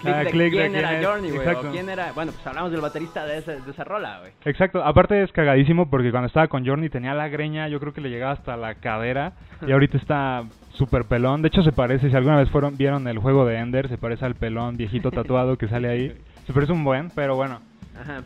click 0.00 0.14
Ah, 0.14 0.24
de 0.24 0.30
click 0.30 0.44
de 0.44 0.50
quién 0.50 0.72
quién 0.72 0.76
era 0.76 0.98
es, 0.98 1.06
Journey, 1.06 1.30
güey. 1.30 1.48
O 1.48 1.60
quién 1.70 1.88
era. 1.88 2.12
Bueno, 2.12 2.32
pues 2.32 2.46
hablamos 2.46 2.72
del 2.72 2.80
baterista 2.80 3.26
de, 3.26 3.38
ese, 3.38 3.60
de 3.60 3.70
esa 3.70 3.84
rola, 3.84 4.20
güey. 4.20 4.32
Exacto, 4.44 4.82
aparte 4.82 5.22
es 5.22 5.30
cagadísimo 5.32 5.90
porque 5.90 6.10
cuando 6.10 6.26
estaba 6.28 6.48
con 6.48 6.66
Journey 6.66 6.88
tenía 6.88 7.14
la 7.14 7.28
greña, 7.28 7.68
yo 7.68 7.78
creo 7.80 7.92
que 7.92 8.00
le 8.00 8.08
llegaba 8.08 8.32
hasta 8.32 8.56
la 8.56 8.76
cadera 8.76 9.34
y 9.66 9.70
ahorita 9.72 9.98
está 9.98 10.44
súper 10.72 11.04
pelón. 11.04 11.42
De 11.42 11.48
hecho 11.48 11.62
se 11.62 11.72
parece, 11.72 12.08
si 12.08 12.16
alguna 12.16 12.38
vez 12.38 12.48
fueron 12.50 12.76
vieron 12.78 13.06
el 13.08 13.18
juego 13.18 13.44
de 13.44 13.58
Ender, 13.58 13.88
se 13.88 13.98
parece 13.98 14.24
al 14.24 14.34
pelón 14.36 14.76
viejito 14.76 15.10
tatuado 15.10 15.56
que 15.58 15.68
sale 15.68 15.88
ahí. 15.88 16.16
Se 16.46 16.54
parece 16.54 16.72
un 16.72 16.82
buen, 16.82 17.10
pero 17.10 17.36
bueno. 17.36 17.60
Ajá. 17.94 18.22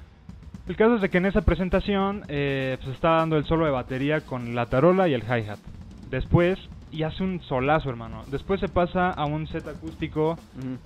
El 0.66 0.76
caso 0.76 0.96
es 0.96 1.02
de 1.02 1.10
que 1.10 1.18
en 1.18 1.26
esa 1.26 1.42
presentación 1.42 2.22
eh, 2.28 2.78
pues 2.82 2.94
estaba 2.94 3.18
dando 3.18 3.36
el 3.36 3.44
solo 3.44 3.66
de 3.66 3.70
batería 3.70 4.22
con 4.22 4.54
la 4.54 4.66
tarola 4.66 5.08
y 5.08 5.14
el 5.14 5.22
hi-hat. 5.22 5.58
Después, 6.10 6.58
y 6.90 7.02
hace 7.02 7.22
un 7.22 7.42
solazo, 7.42 7.90
hermano. 7.90 8.22
Después 8.30 8.60
se 8.60 8.68
pasa 8.68 9.10
a 9.10 9.26
un 9.26 9.46
set 9.46 9.66
acústico 9.68 10.38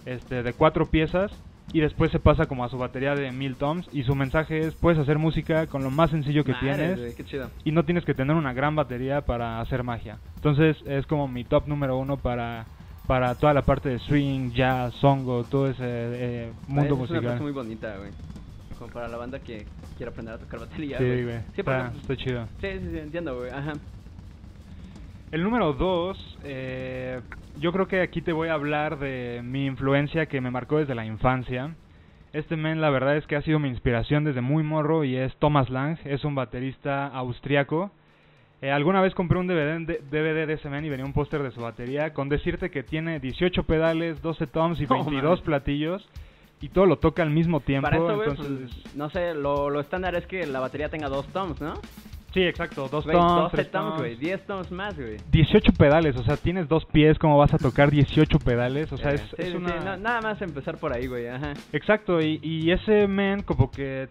este, 0.04 0.42
de 0.42 0.52
cuatro 0.52 0.86
piezas 0.86 1.30
y 1.72 1.80
después 1.80 2.10
se 2.10 2.18
pasa 2.18 2.46
como 2.46 2.64
a 2.64 2.70
su 2.70 2.78
batería 2.78 3.14
de 3.14 3.30
mil 3.30 3.56
toms 3.56 3.88
y 3.92 4.02
su 4.02 4.14
mensaje 4.14 4.66
es 4.66 4.74
puedes 4.74 4.98
hacer 4.98 5.18
música 5.18 5.66
con 5.66 5.84
lo 5.84 5.90
más 5.90 6.10
sencillo 6.10 6.42
que 6.42 6.52
Madre, 6.52 6.94
tienes 6.94 7.14
qué 7.14 7.24
chido. 7.24 7.50
y 7.62 7.72
no 7.72 7.84
tienes 7.84 8.04
que 8.06 8.14
tener 8.14 8.34
una 8.34 8.54
gran 8.54 8.74
batería 8.74 9.20
para 9.20 9.60
hacer 9.60 9.84
magia. 9.84 10.18
Entonces 10.36 10.78
es 10.86 11.06
como 11.06 11.28
mi 11.28 11.44
top 11.44 11.68
número 11.68 11.98
uno 11.98 12.16
para 12.16 12.66
para 13.06 13.34
toda 13.36 13.54
la 13.54 13.62
parte 13.62 13.88
de 13.88 13.98
swing, 13.98 14.50
jazz, 14.52 14.94
songo, 14.94 15.44
todo 15.44 15.68
ese 15.68 15.82
eh, 15.82 16.52
mundo 16.66 16.94
es 17.04 17.10
una 17.10 17.20
musical. 17.20 17.40
muy 17.40 17.52
bonita, 17.52 17.96
güey. 17.96 18.10
Como 18.78 18.90
para 18.92 19.08
la 19.08 19.16
banda 19.16 19.40
que 19.40 19.66
quiere 19.96 20.12
aprender 20.12 20.34
a 20.34 20.38
tocar 20.38 20.60
batería, 20.60 20.98
Sí, 20.98 21.04
güey. 21.24 21.38
Sí, 21.54 21.60
está, 21.60 21.92
está 22.00 22.16
chido. 22.16 22.46
sí, 22.60 22.68
sí, 22.78 22.88
sí, 22.92 22.98
entiendo, 22.98 23.36
güey. 23.36 23.50
Ajá. 23.50 23.72
El 25.30 25.42
número 25.42 25.72
dos, 25.74 26.38
eh, 26.44 27.20
yo 27.58 27.72
creo 27.72 27.86
que 27.86 28.00
aquí 28.00 28.22
te 28.22 28.32
voy 28.32 28.48
a 28.48 28.54
hablar 28.54 28.98
de 28.98 29.42
mi 29.44 29.66
influencia 29.66 30.26
que 30.26 30.40
me 30.40 30.50
marcó 30.50 30.78
desde 30.78 30.94
la 30.94 31.04
infancia. 31.04 31.74
Este 32.32 32.56
men, 32.56 32.80
la 32.80 32.90
verdad 32.90 33.16
es 33.16 33.26
que 33.26 33.36
ha 33.36 33.42
sido 33.42 33.58
mi 33.58 33.68
inspiración 33.68 34.24
desde 34.24 34.40
muy 34.40 34.62
morro 34.62 35.04
y 35.04 35.16
es 35.16 35.34
Thomas 35.36 35.68
Lang, 35.70 35.98
es 36.04 36.24
un 36.24 36.34
baterista 36.34 37.06
austriaco. 37.08 37.90
Eh, 38.62 38.70
alguna 38.70 39.00
vez 39.00 39.14
compré 39.14 39.38
un 39.38 39.46
DVD, 39.46 39.78
de- 39.86 40.00
DVD 40.10 40.46
de 40.46 40.54
ese 40.54 40.68
men 40.70 40.84
y 40.84 40.88
venía 40.88 41.04
un 41.04 41.12
póster 41.12 41.42
de 41.42 41.50
su 41.52 41.60
batería 41.60 42.12
con 42.12 42.28
decirte 42.28 42.70
que 42.70 42.82
tiene 42.82 43.20
18 43.20 43.64
pedales, 43.64 44.20
12 44.22 44.46
toms 44.46 44.80
y 44.80 44.84
No 44.88 44.94
22 44.96 45.22
mames. 45.22 45.40
platillos 45.42 46.08
y 46.60 46.68
todo 46.68 46.86
lo 46.86 46.96
toca 46.98 47.22
al 47.22 47.30
mismo 47.30 47.60
tiempo. 47.60 47.84
Para 47.86 47.96
esto, 47.98 48.16
güey, 48.16 48.28
entonces, 48.30 48.70
pues, 48.82 48.96
no 48.96 49.10
sé, 49.10 49.34
lo, 49.34 49.70
lo 49.70 49.80
estándar 49.80 50.14
es 50.14 50.26
que 50.26 50.46
la 50.46 50.60
batería 50.60 50.88
tenga 50.88 51.08
dos 51.08 51.26
toms, 51.28 51.60
¿no? 51.60 51.74
sí, 52.34 52.42
exacto, 52.42 52.88
dos 52.88 53.04
Güey, 53.04 53.16
toms, 53.16 53.34
12 53.52 53.56
tres 53.56 53.70
toms, 53.70 53.96
güey, 53.98 54.14
10 54.16 54.46
toms 54.46 54.70
más, 54.70 54.94
güey. 54.96 55.16
18 55.32 55.72
pedales, 55.72 56.14
o 56.16 56.22
sea, 56.22 56.36
tienes 56.36 56.68
dos 56.68 56.84
pies, 56.84 57.18
¿cómo 57.18 57.38
vas 57.38 57.54
a 57.54 57.58
tocar 57.58 57.90
18 57.90 58.38
pedales? 58.38 58.92
O 58.92 58.96
sea, 58.98 59.12
Eh, 59.12 59.14
es, 59.14 59.20
sí, 59.22 59.34
es 59.38 59.50
sí, 59.50 59.56
una... 59.56 59.68
sí, 59.70 59.84
no, 59.84 59.96
nada 59.96 60.20
más 60.20 60.42
empezar 60.42 60.76
por 60.78 60.92
ahí, 60.92 61.06
güey, 61.06 61.26
ajá. 61.26 61.54
Exacto, 61.72 62.20
y, 62.20 62.38
y 62.42 62.70
ese 62.70 63.08
men 63.08 63.42
como 63.42 63.70
que 63.70 64.08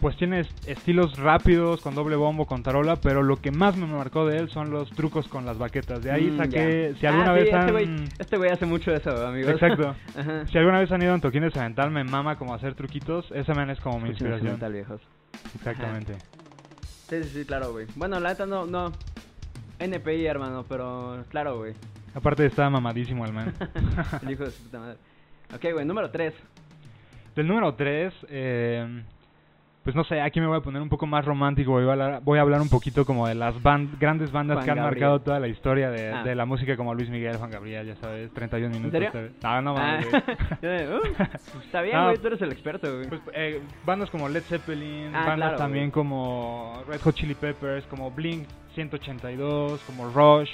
pues 0.00 0.16
tiene 0.16 0.40
est- 0.40 0.68
estilos 0.68 1.18
rápidos, 1.18 1.80
con 1.82 1.94
doble 1.94 2.16
bombo, 2.16 2.46
con 2.46 2.62
tarola, 2.62 2.96
pero 2.96 3.22
lo 3.22 3.36
que 3.36 3.50
más 3.50 3.76
me 3.76 3.86
marcó 3.86 4.26
de 4.26 4.38
él 4.38 4.48
son 4.50 4.70
los 4.70 4.90
trucos 4.90 5.28
con 5.28 5.44
las 5.44 5.58
baquetas. 5.58 6.02
De 6.02 6.10
ahí 6.10 6.30
Mm, 6.30 6.36
saqué, 6.38 6.90
ya. 6.94 6.98
si 7.00 7.06
alguna 7.06 7.30
Ah, 7.30 7.34
vez 7.34 7.48
sí, 7.48 7.54
han... 7.54 7.60
Este 7.60 7.72
güey, 7.72 8.04
este 8.18 8.50
hace 8.50 8.66
mucho 8.66 8.92
eso, 8.94 9.26
amigos. 9.26 9.52
Exacto. 9.52 9.94
ajá. 10.18 10.46
Si 10.46 10.58
alguna 10.58 10.80
vez 10.80 10.90
han 10.92 11.02
ido 11.02 11.12
a 11.12 11.14
un 11.16 11.20
toquín 11.20 11.42
de 11.42 11.50
cemental, 11.50 11.90
me 11.90 12.02
mama 12.04 12.36
como 12.36 12.54
hacer 12.54 12.74
truquitos, 12.74 13.30
ese 13.32 13.52
men 13.54 13.70
es 13.70 13.80
como 13.80 14.00
mi 14.00 14.10
Escuchen 14.10 14.32
inspiración. 14.32 14.72
Viejos. 14.72 15.00
Exactamente. 15.54 16.14
Sí, 17.08 17.22
sí, 17.22 17.28
sí, 17.40 17.44
claro, 17.44 17.72
güey. 17.72 17.86
Bueno, 17.96 18.18
la 18.20 18.30
neta 18.30 18.46
no, 18.46 18.66
no. 18.66 18.92
NPI, 19.78 20.26
hermano, 20.26 20.64
pero 20.68 21.24
claro, 21.30 21.58
güey. 21.58 21.74
Aparte 22.14 22.44
está 22.46 22.68
mamadísimo 22.70 23.24
el 23.24 23.32
man. 23.32 23.52
El 24.22 24.30
hijo 24.32 24.44
de 24.44 24.50
su 24.50 24.62
puta 24.64 24.78
madre. 24.78 24.96
Ok, 25.54 25.64
güey, 25.72 25.84
número 25.84 26.10
3. 26.10 26.34
Del 27.34 27.46
número 27.46 27.74
3, 27.74 28.12
eh, 28.28 29.02
pues 29.82 29.96
no 29.96 30.04
sé, 30.04 30.20
aquí 30.20 30.40
me 30.40 30.46
voy 30.46 30.58
a 30.58 30.60
poner 30.60 30.82
un 30.82 30.88
poco 30.90 31.06
más 31.06 31.24
romántico, 31.24 31.70
voy 31.72 31.86
a 31.88 31.92
hablar, 31.92 32.20
voy 32.22 32.38
a 32.38 32.42
hablar 32.42 32.60
un 32.60 32.68
poquito 32.68 33.06
como 33.06 33.26
de 33.26 33.34
las 33.34 33.54
ban- 33.62 33.88
grandes 33.98 34.30
bandas 34.30 34.56
Juan 34.56 34.64
que 34.66 34.70
han 34.72 34.76
Gabriel. 34.76 35.00
marcado 35.00 35.20
toda 35.20 35.40
la 35.40 35.48
historia 35.48 35.90
de, 35.90 36.12
Ah. 36.12 36.22
de 36.22 36.34
la 36.34 36.44
música 36.44 36.76
como 36.76 36.94
Luis 36.94 37.08
Miguel, 37.08 37.36
Juan 37.38 37.50
Gabriel, 37.50 37.86
ya 37.86 37.96
sabes, 37.96 38.30
31 38.34 38.70
minutos. 38.74 38.92
serio? 38.92 39.10
te- 39.10 39.32
No, 39.42 39.62
no 39.62 39.74
Ah, 39.78 40.00
uh, 40.62 41.60
está 41.64 41.80
bien, 41.82 41.96
No. 41.96 42.04
güey, 42.06 42.18
tú 42.18 42.26
eres 42.26 42.42
el 42.42 42.52
experto, 42.52 42.94
güey. 42.94 43.08
Pues, 43.08 43.20
eh, 43.34 43.60
bandas 43.86 44.10
como 44.10 44.28
Led 44.28 44.42
Zeppelin, 44.42 45.14
Ah, 45.14 45.20
bandas 45.26 45.36
claro, 45.36 45.56
también 45.56 45.84
güey. 45.86 45.92
como 45.92 46.82
Red 46.86 47.00
Hot 47.00 47.14
Chili 47.14 47.34
Peppers, 47.34 47.86
como 47.86 48.10
Blink 48.10 48.46
182, 48.74 49.80
como 49.86 50.10
Rush. 50.10 50.50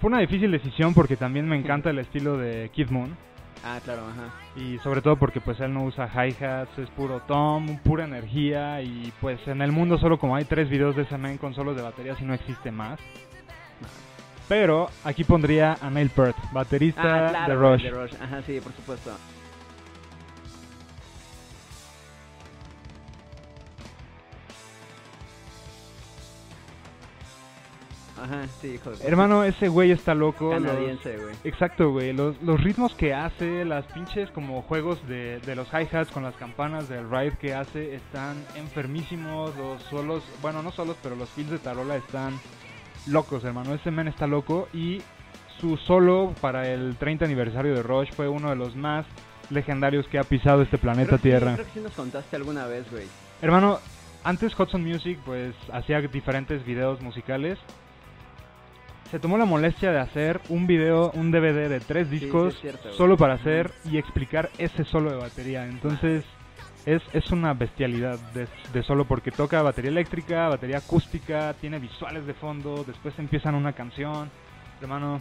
Fue 0.00 0.08
una 0.08 0.18
difícil 0.18 0.50
decisión 0.50 0.94
porque 0.94 1.16
también 1.16 1.48
me 1.48 1.56
encanta 1.56 1.90
el 1.90 1.98
estilo 2.00 2.36
de 2.36 2.70
Kid 2.72 2.90
Moon. 2.90 3.16
Ah, 3.64 3.80
claro, 3.84 4.02
ajá. 4.06 4.32
Y 4.60 4.78
sobre 4.78 5.02
todo 5.02 5.16
porque 5.16 5.40
pues 5.40 5.58
él 5.60 5.72
no 5.74 5.84
usa 5.84 6.08
hi-hats, 6.08 6.78
es 6.78 6.88
puro 6.90 7.20
tom, 7.26 7.78
pura 7.78 8.04
energía 8.04 8.80
y 8.82 9.12
pues 9.20 9.40
en 9.48 9.62
el 9.62 9.72
mundo 9.72 9.98
solo 9.98 10.18
como 10.18 10.36
hay 10.36 10.44
tres 10.44 10.68
videos 10.68 10.94
de 10.96 11.02
ese 11.02 11.18
men 11.18 11.38
con 11.38 11.54
solos 11.54 11.76
de 11.76 11.82
baterías 11.82 12.20
y 12.20 12.24
no 12.24 12.34
existe 12.34 12.70
más. 12.70 12.98
Pero 14.48 14.88
aquí 15.04 15.24
pondría 15.24 15.76
a 15.80 15.90
Neil 15.90 16.08
Peart, 16.10 16.36
baterista 16.52 17.26
Ah, 17.26 17.30
claro, 17.30 17.48
de 17.48 17.76
Rush. 17.76 17.82
de 17.82 17.90
Rush. 17.90 18.14
Ajá, 18.22 18.42
sí, 18.46 18.60
por 18.60 18.72
supuesto. 18.72 19.10
Ajá, 28.22 28.46
sí, 28.60 28.74
hijo 28.74 28.90
de... 28.90 29.06
Hermano, 29.06 29.44
ese 29.44 29.68
güey 29.68 29.90
está 29.90 30.14
loco. 30.14 30.50
Canadiense, 30.50 31.16
güey. 31.16 31.34
Exacto, 31.44 31.90
güey. 31.92 32.12
Los, 32.12 32.40
los 32.42 32.62
ritmos 32.62 32.94
que 32.94 33.14
hace, 33.14 33.64
las 33.64 33.84
pinches 33.86 34.30
como 34.30 34.62
juegos 34.62 35.06
de, 35.08 35.40
de 35.40 35.54
los 35.54 35.68
hi-hats 35.68 36.10
con 36.10 36.22
las 36.22 36.34
campanas 36.36 36.88
del 36.88 37.10
ride 37.10 37.36
que 37.38 37.54
hace 37.54 37.94
están 37.94 38.44
enfermísimos. 38.56 39.56
Los 39.56 39.82
solos, 39.84 40.22
bueno, 40.42 40.62
no 40.62 40.72
solos, 40.72 40.96
pero 41.02 41.16
los 41.16 41.28
fills 41.30 41.50
de 41.50 41.58
tarola 41.58 41.96
están 41.96 42.38
locos, 43.06 43.44
hermano. 43.44 43.74
Ese 43.74 43.90
men 43.90 44.08
está 44.08 44.26
loco 44.26 44.68
y 44.72 45.02
su 45.60 45.76
solo 45.76 46.34
para 46.40 46.68
el 46.68 46.96
30 46.96 47.24
aniversario 47.24 47.74
de 47.74 47.82
Rush 47.82 48.12
fue 48.12 48.28
uno 48.28 48.50
de 48.50 48.56
los 48.56 48.76
más 48.76 49.06
legendarios 49.50 50.06
que 50.08 50.18
ha 50.18 50.24
pisado 50.24 50.62
este 50.62 50.78
planeta 50.78 51.18
Creo 51.18 51.18
que 51.18 51.22
sí, 51.22 51.28
Tierra. 51.30 51.54
Creo 51.54 51.66
que 51.66 51.72
sí 51.72 51.80
nos 51.80 51.92
contaste 51.92 52.36
alguna 52.36 52.66
vez, 52.66 52.90
güey. 52.90 53.06
Hermano, 53.42 53.78
antes 54.24 54.58
Hudson 54.58 54.84
Music 54.84 55.18
pues 55.24 55.54
hacía 55.72 56.00
diferentes 56.00 56.64
videos 56.64 57.00
musicales 57.00 57.58
se 59.10 59.18
tomó 59.18 59.38
la 59.38 59.44
molestia 59.44 59.90
de 59.90 60.00
hacer 60.00 60.40
un 60.48 60.66
video, 60.66 61.10
un 61.14 61.30
DVD 61.30 61.68
de 61.68 61.80
tres 61.80 62.08
sí, 62.08 62.18
discos 62.18 62.58
cierto, 62.60 62.92
solo 62.92 63.16
para 63.16 63.34
hacer 63.34 63.70
y 63.84 63.96
explicar 63.96 64.50
ese 64.58 64.84
solo 64.84 65.10
de 65.10 65.16
batería. 65.16 65.66
Entonces 65.66 66.24
es, 66.84 67.02
es 67.12 67.30
una 67.30 67.54
bestialidad 67.54 68.18
de, 68.32 68.46
de 68.72 68.82
solo 68.82 69.06
porque 69.06 69.30
toca 69.30 69.62
batería 69.62 69.90
eléctrica, 69.90 70.48
batería 70.48 70.78
acústica, 70.78 71.54
tiene 71.54 71.78
visuales 71.78 72.26
de 72.26 72.34
fondo, 72.34 72.84
después 72.86 73.18
empiezan 73.18 73.54
una 73.54 73.72
canción. 73.72 74.30
Hermano, 74.80 75.20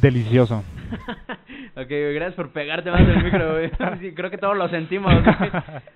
delicioso. 0.00 0.64
ok, 1.76 1.88
gracias 1.88 2.34
por 2.34 2.50
pegarte 2.50 2.90
más 2.90 3.06
del 3.06 3.22
micro, 3.22 3.52
güey. 3.52 3.70
Sí, 4.00 4.12
creo 4.14 4.30
que 4.30 4.38
todos 4.38 4.56
lo 4.56 4.68
sentimos, 4.68 5.12
güey. 5.12 5.36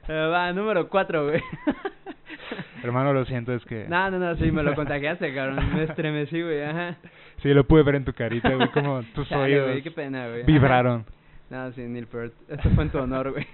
Eh, 0.08 0.26
va, 0.32 0.52
número 0.52 0.88
4, 0.88 1.24
güey. 1.24 1.40
Hermano, 2.82 3.12
lo 3.12 3.24
siento, 3.24 3.52
es 3.52 3.64
que... 3.64 3.86
no, 3.88 4.10
no, 4.10 4.18
no, 4.18 4.34
sí, 4.36 4.50
me 4.50 4.62
lo 4.62 4.74
contagiaste, 4.74 5.32
cabrón. 5.34 5.74
Me 5.74 5.84
estremecí, 5.84 6.42
güey, 6.42 6.62
ajá. 6.64 6.96
Sí, 7.42 7.48
lo 7.54 7.64
pude 7.64 7.82
ver 7.84 7.94
en 7.96 8.04
tu 8.04 8.12
carita, 8.12 8.52
güey, 8.54 8.68
como 8.68 9.02
tus 9.14 9.30
oídos 9.32 9.68
güey, 9.68 9.82
qué 9.82 9.90
pena, 9.90 10.28
güey. 10.28 10.44
Vibraron. 10.44 11.04
No, 11.48 11.70
sí, 11.72 11.82
Neil 11.82 12.06
Peart. 12.06 12.32
Esto 12.48 12.70
fue 12.70 12.84
en 12.84 12.90
tu 12.90 12.98
honor, 12.98 13.30
güey. 13.32 13.46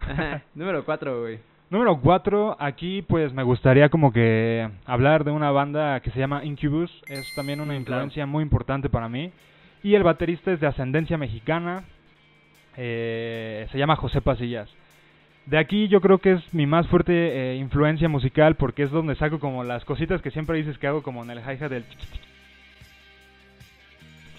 Ajá. 0.00 0.42
Número 0.54 0.84
4, 0.84 1.20
güey. 1.20 1.38
Número 1.68 1.98
4, 2.00 2.56
aquí 2.60 3.02
pues 3.02 3.32
me 3.32 3.42
gustaría 3.42 3.88
como 3.88 4.12
que 4.12 4.68
hablar 4.84 5.24
de 5.24 5.32
una 5.32 5.50
banda 5.50 5.98
que 6.00 6.12
se 6.12 6.18
llama 6.20 6.44
Incubus, 6.44 6.92
es 7.08 7.34
también 7.34 7.60
una 7.60 7.72
Mm, 7.74 7.78
influencia 7.78 8.24
muy 8.26 8.42
importante 8.42 8.88
para 8.88 9.08
mí. 9.08 9.32
Y 9.82 9.94
el 9.94 10.02
baterista 10.02 10.52
es 10.52 10.60
de 10.60 10.66
ascendencia 10.66 11.16
mexicana, 11.16 11.84
eh, 12.76 13.66
se 13.70 13.78
llama 13.78 13.96
José 13.96 14.20
Pasillas. 14.20 14.68
De 15.46 15.58
aquí 15.58 15.86
yo 15.86 16.00
creo 16.00 16.18
que 16.18 16.32
es 16.32 16.54
mi 16.54 16.66
más 16.66 16.88
fuerte 16.88 17.12
eh, 17.52 17.56
influencia 17.56 18.08
musical 18.08 18.56
porque 18.56 18.82
es 18.82 18.90
donde 18.90 19.14
saco 19.14 19.38
como 19.38 19.62
las 19.62 19.84
cositas 19.84 20.20
que 20.20 20.32
siempre 20.32 20.58
dices 20.58 20.76
que 20.78 20.88
hago 20.88 21.02
como 21.02 21.22
en 21.22 21.30
el 21.30 21.38
hi-hat 21.38 21.70
del... 21.70 21.84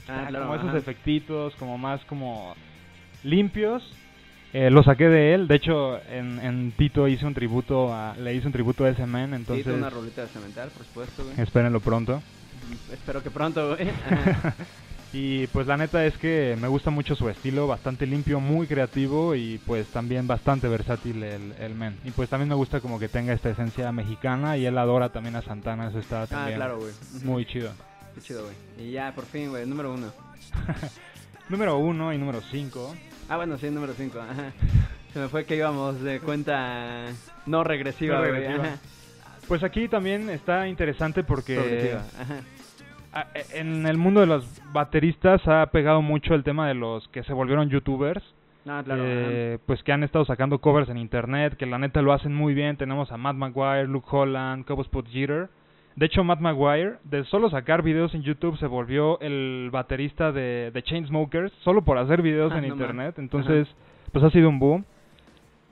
Ah, 0.09 0.25
claro, 0.29 0.45
como 0.45 0.55
esos 0.55 0.69
ajá. 0.69 0.77
efectitos, 0.77 1.55
como 1.55 1.77
más 1.77 2.03
como 2.05 2.55
limpios. 3.23 3.89
Eh, 4.53 4.69
lo 4.69 4.81
saqué 4.83 5.09
de 5.09 5.33
él, 5.33 5.47
de 5.47 5.55
hecho 5.55 5.99
en, 6.09 6.39
en 6.39 6.71
Tito 6.71 7.07
hice 7.07 7.25
un 7.25 7.33
tributo, 7.33 7.93
a, 7.93 8.15
le 8.17 8.33
hice 8.33 8.47
un 8.47 8.53
tributo 8.53 8.85
a 8.85 8.89
ese 8.89 9.05
man, 9.05 9.29
Sí, 9.29 9.35
entonces 9.35 9.65
tú 9.65 9.73
una 9.73 9.89
rolita 9.89 10.21
de 10.21 10.27
cemental, 10.27 10.69
por 10.69 10.85
supuesto, 10.85 11.23
güey. 11.25 11.41
espérenlo 11.41 11.81
pronto. 11.81 12.21
Espero 12.91 13.21
que 13.21 13.29
pronto, 13.29 13.75
güey. 13.75 13.89
Y 15.13 15.47
pues 15.47 15.65
la 15.67 15.77
neta 15.77 16.05
es 16.05 16.17
que 16.17 16.57
me 16.59 16.67
gusta 16.67 16.89
mucho 16.91 17.15
su 17.15 17.29
estilo, 17.29 17.65
bastante 17.65 18.05
limpio, 18.05 18.39
muy 18.39 18.67
creativo 18.67 19.35
y 19.35 19.57
pues 19.65 19.87
también 19.87 20.27
bastante 20.27 20.67
versátil 20.67 21.23
el, 21.23 21.53
el 21.59 21.75
man. 21.75 21.95
Y 22.03 22.11
pues 22.11 22.29
también 22.29 22.49
me 22.49 22.55
gusta 22.55 22.81
como 22.81 22.99
que 22.99 23.07
tenga 23.07 23.33
esta 23.33 23.49
esencia 23.49 23.91
mexicana 23.91 24.57
y 24.57 24.65
él 24.65 24.77
adora 24.77 25.09
también 25.09 25.35
a 25.37 25.41
Santana, 25.41 25.87
eso 25.89 25.99
está 25.99 26.23
Ah, 26.23 26.27
también 26.27 26.57
claro, 26.57 26.77
güey. 26.79 26.91
Ujú. 27.15 27.25
muy 27.25 27.45
chido. 27.45 27.71
Qué 28.15 28.21
chido, 28.21 28.43
güey. 28.43 28.55
Y 28.87 28.91
ya, 28.91 29.13
por 29.15 29.25
fin, 29.25 29.49
güey, 29.49 29.65
número 29.65 29.93
1. 29.93 30.11
Número 31.49 31.77
uno 31.77 32.13
y 32.13 32.17
número 32.17 32.41
5. 32.41 32.95
Ah, 33.29 33.37
bueno, 33.37 33.57
sí, 33.57 33.69
número 33.69 33.93
5, 33.93 34.19
ajá. 34.19 34.51
Se 35.13 35.19
me 35.19 35.29
fue 35.29 35.45
que 35.45 35.55
íbamos 35.55 36.01
de 36.01 36.19
cuenta 36.19 37.05
no 37.45 37.63
regresiva, 37.63 38.19
No 38.19 38.27
güey. 38.27 38.45
Ajá. 38.45 38.77
Pues 39.47 39.63
aquí 39.63 39.87
también 39.87 40.29
está 40.29 40.67
interesante 40.67 41.23
porque 41.23 41.55
Progresiva, 41.55 42.03
ajá. 42.19 42.41
A- 43.13 43.27
e, 43.33 43.59
en 43.59 43.85
el 43.85 43.97
mundo 43.97 44.19
de 44.21 44.27
los 44.27 44.61
bateristas 44.73 45.45
ha 45.47 45.65
pegado 45.67 46.01
mucho 46.01 46.33
el 46.35 46.43
tema 46.43 46.67
de 46.67 46.73
los 46.75 47.07
que 47.09 47.23
se 47.23 47.33
volvieron 47.33 47.69
youtubers, 47.69 48.23
No, 48.65 48.83
claro. 48.83 49.01
eh, 49.05 49.57
pues 49.65 49.81
que 49.83 49.91
han 49.93 50.03
estado 50.03 50.25
sacando 50.25 50.59
covers 50.59 50.89
en 50.89 50.97
internet, 50.97 51.55
que 51.57 51.65
la 51.65 51.77
neta 51.77 52.01
lo 52.01 52.13
hacen 52.13 52.33
muy 52.35 52.53
bien. 52.53 52.77
Tenemos 52.77 53.11
a 53.11 53.17
Matt 53.17 53.35
Maguire, 53.35 53.87
Luke 53.87 54.07
Holland, 54.11 54.65
Cobos 54.65 54.87
Spot 54.87 55.07
Jeter. 55.07 55.49
De 55.95 56.05
hecho, 56.05 56.23
Matt 56.23 56.39
Maguire, 56.41 56.97
de 57.05 57.23
solo 57.25 57.49
sacar 57.49 57.81
videos 57.81 58.13
en 58.13 58.21
YouTube, 58.21 58.57
se 58.59 58.67
volvió 58.67 59.19
el 59.19 59.69
baterista 59.71 60.31
de, 60.31 60.69
de 60.71 60.83
Chainsmokers, 60.83 61.51
solo 61.63 61.81
por 61.83 61.97
hacer 61.97 62.21
videos 62.21 62.51
Ah, 62.53 62.57
en 62.59 62.67
no 62.67 62.73
internet. 62.75 63.15
Entonces, 63.17 63.67
pues 64.11 64.23
ha 64.23 64.29
sido 64.29 64.47
un 64.49 64.59
boom. 64.59 64.85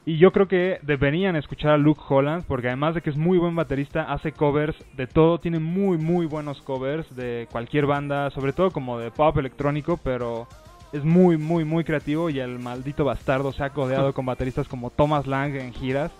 Y 0.07 0.17
yo 0.17 0.31
creo 0.31 0.47
que 0.47 0.79
deberían 0.83 1.35
escuchar 1.35 1.71
a 1.71 1.77
Luke 1.77 2.01
Holland, 2.07 2.43
porque 2.47 2.67
además 2.67 2.93
de 2.93 3.01
que 3.01 3.09
es 3.09 3.17
muy 3.17 3.39
buen 3.39 3.55
baterista, 3.55 4.03
hace 4.03 4.31
covers 4.31 4.75
de 4.95 5.07
todo, 5.07 5.39
tiene 5.39 5.57
muy, 5.57 5.97
muy 5.97 6.27
buenos 6.27 6.61
covers 6.61 7.15
de 7.15 7.47
cualquier 7.51 7.87
banda, 7.87 8.29
sobre 8.29 8.53
todo 8.53 8.69
como 8.69 8.99
de 8.99 9.09
pop 9.09 9.35
electrónico, 9.37 9.97
pero 9.97 10.47
es 10.93 11.03
muy, 11.03 11.37
muy, 11.37 11.65
muy 11.65 11.83
creativo 11.83 12.29
y 12.29 12.39
el 12.39 12.59
maldito 12.59 13.03
bastardo 13.03 13.51
se 13.51 13.63
ha 13.63 13.71
codeado 13.71 14.13
con 14.13 14.27
bateristas 14.27 14.67
como 14.67 14.91
Thomas 14.91 15.25
Lang 15.25 15.55
en 15.55 15.73
giras. 15.73 16.11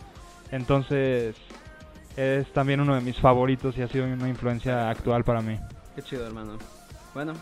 Entonces, 0.52 1.36
es 2.17 2.52
también 2.54 2.82
uno 2.82 2.95
de 2.95 3.02
mis 3.02 3.19
favoritos 3.19 3.78
y 3.78 3.84
ha 3.84 3.88
sido 3.88 4.06
una 4.06 4.28
influencia 4.28 4.89
actual 4.89 5.24
para 5.24 5.41
mí. 5.41 5.60
Qué 5.95 6.02
chido, 6.02 6.26
hermano. 6.26 6.58
Bueno, 7.13 7.34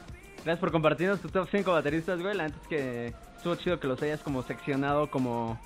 gracias 0.44 0.60
por 0.60 0.74
compartirnos 0.74 1.22
tu 1.22 1.30
top 1.30 1.48
5 1.50 1.72
bateristas, 1.72 2.22
güey. 2.22 2.36
La 2.36 2.44
neta 2.44 2.58
es 2.62 2.68
que 2.68 3.14
estuvo 3.38 3.56
chido 3.56 3.80
que 3.80 3.88
los 3.88 4.02
hayas 4.02 4.22
como 4.22 4.42
seccionado 4.44 5.10
como... 5.10 5.58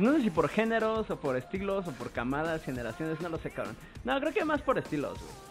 No 0.00 0.12
sé 0.12 0.22
si 0.22 0.30
por 0.30 0.48
géneros, 0.48 1.10
o 1.10 1.16
por 1.16 1.36
estilos, 1.36 1.86
o 1.86 1.92
por 1.92 2.10
camadas, 2.10 2.64
generaciones, 2.64 3.20
no 3.20 3.28
lo 3.28 3.38
sé, 3.38 3.50
cabrón. 3.50 3.76
No, 4.04 4.18
creo 4.18 4.32
que 4.32 4.44
más 4.44 4.62
por 4.62 4.78
estilos, 4.78 5.18
güey. 5.18 5.50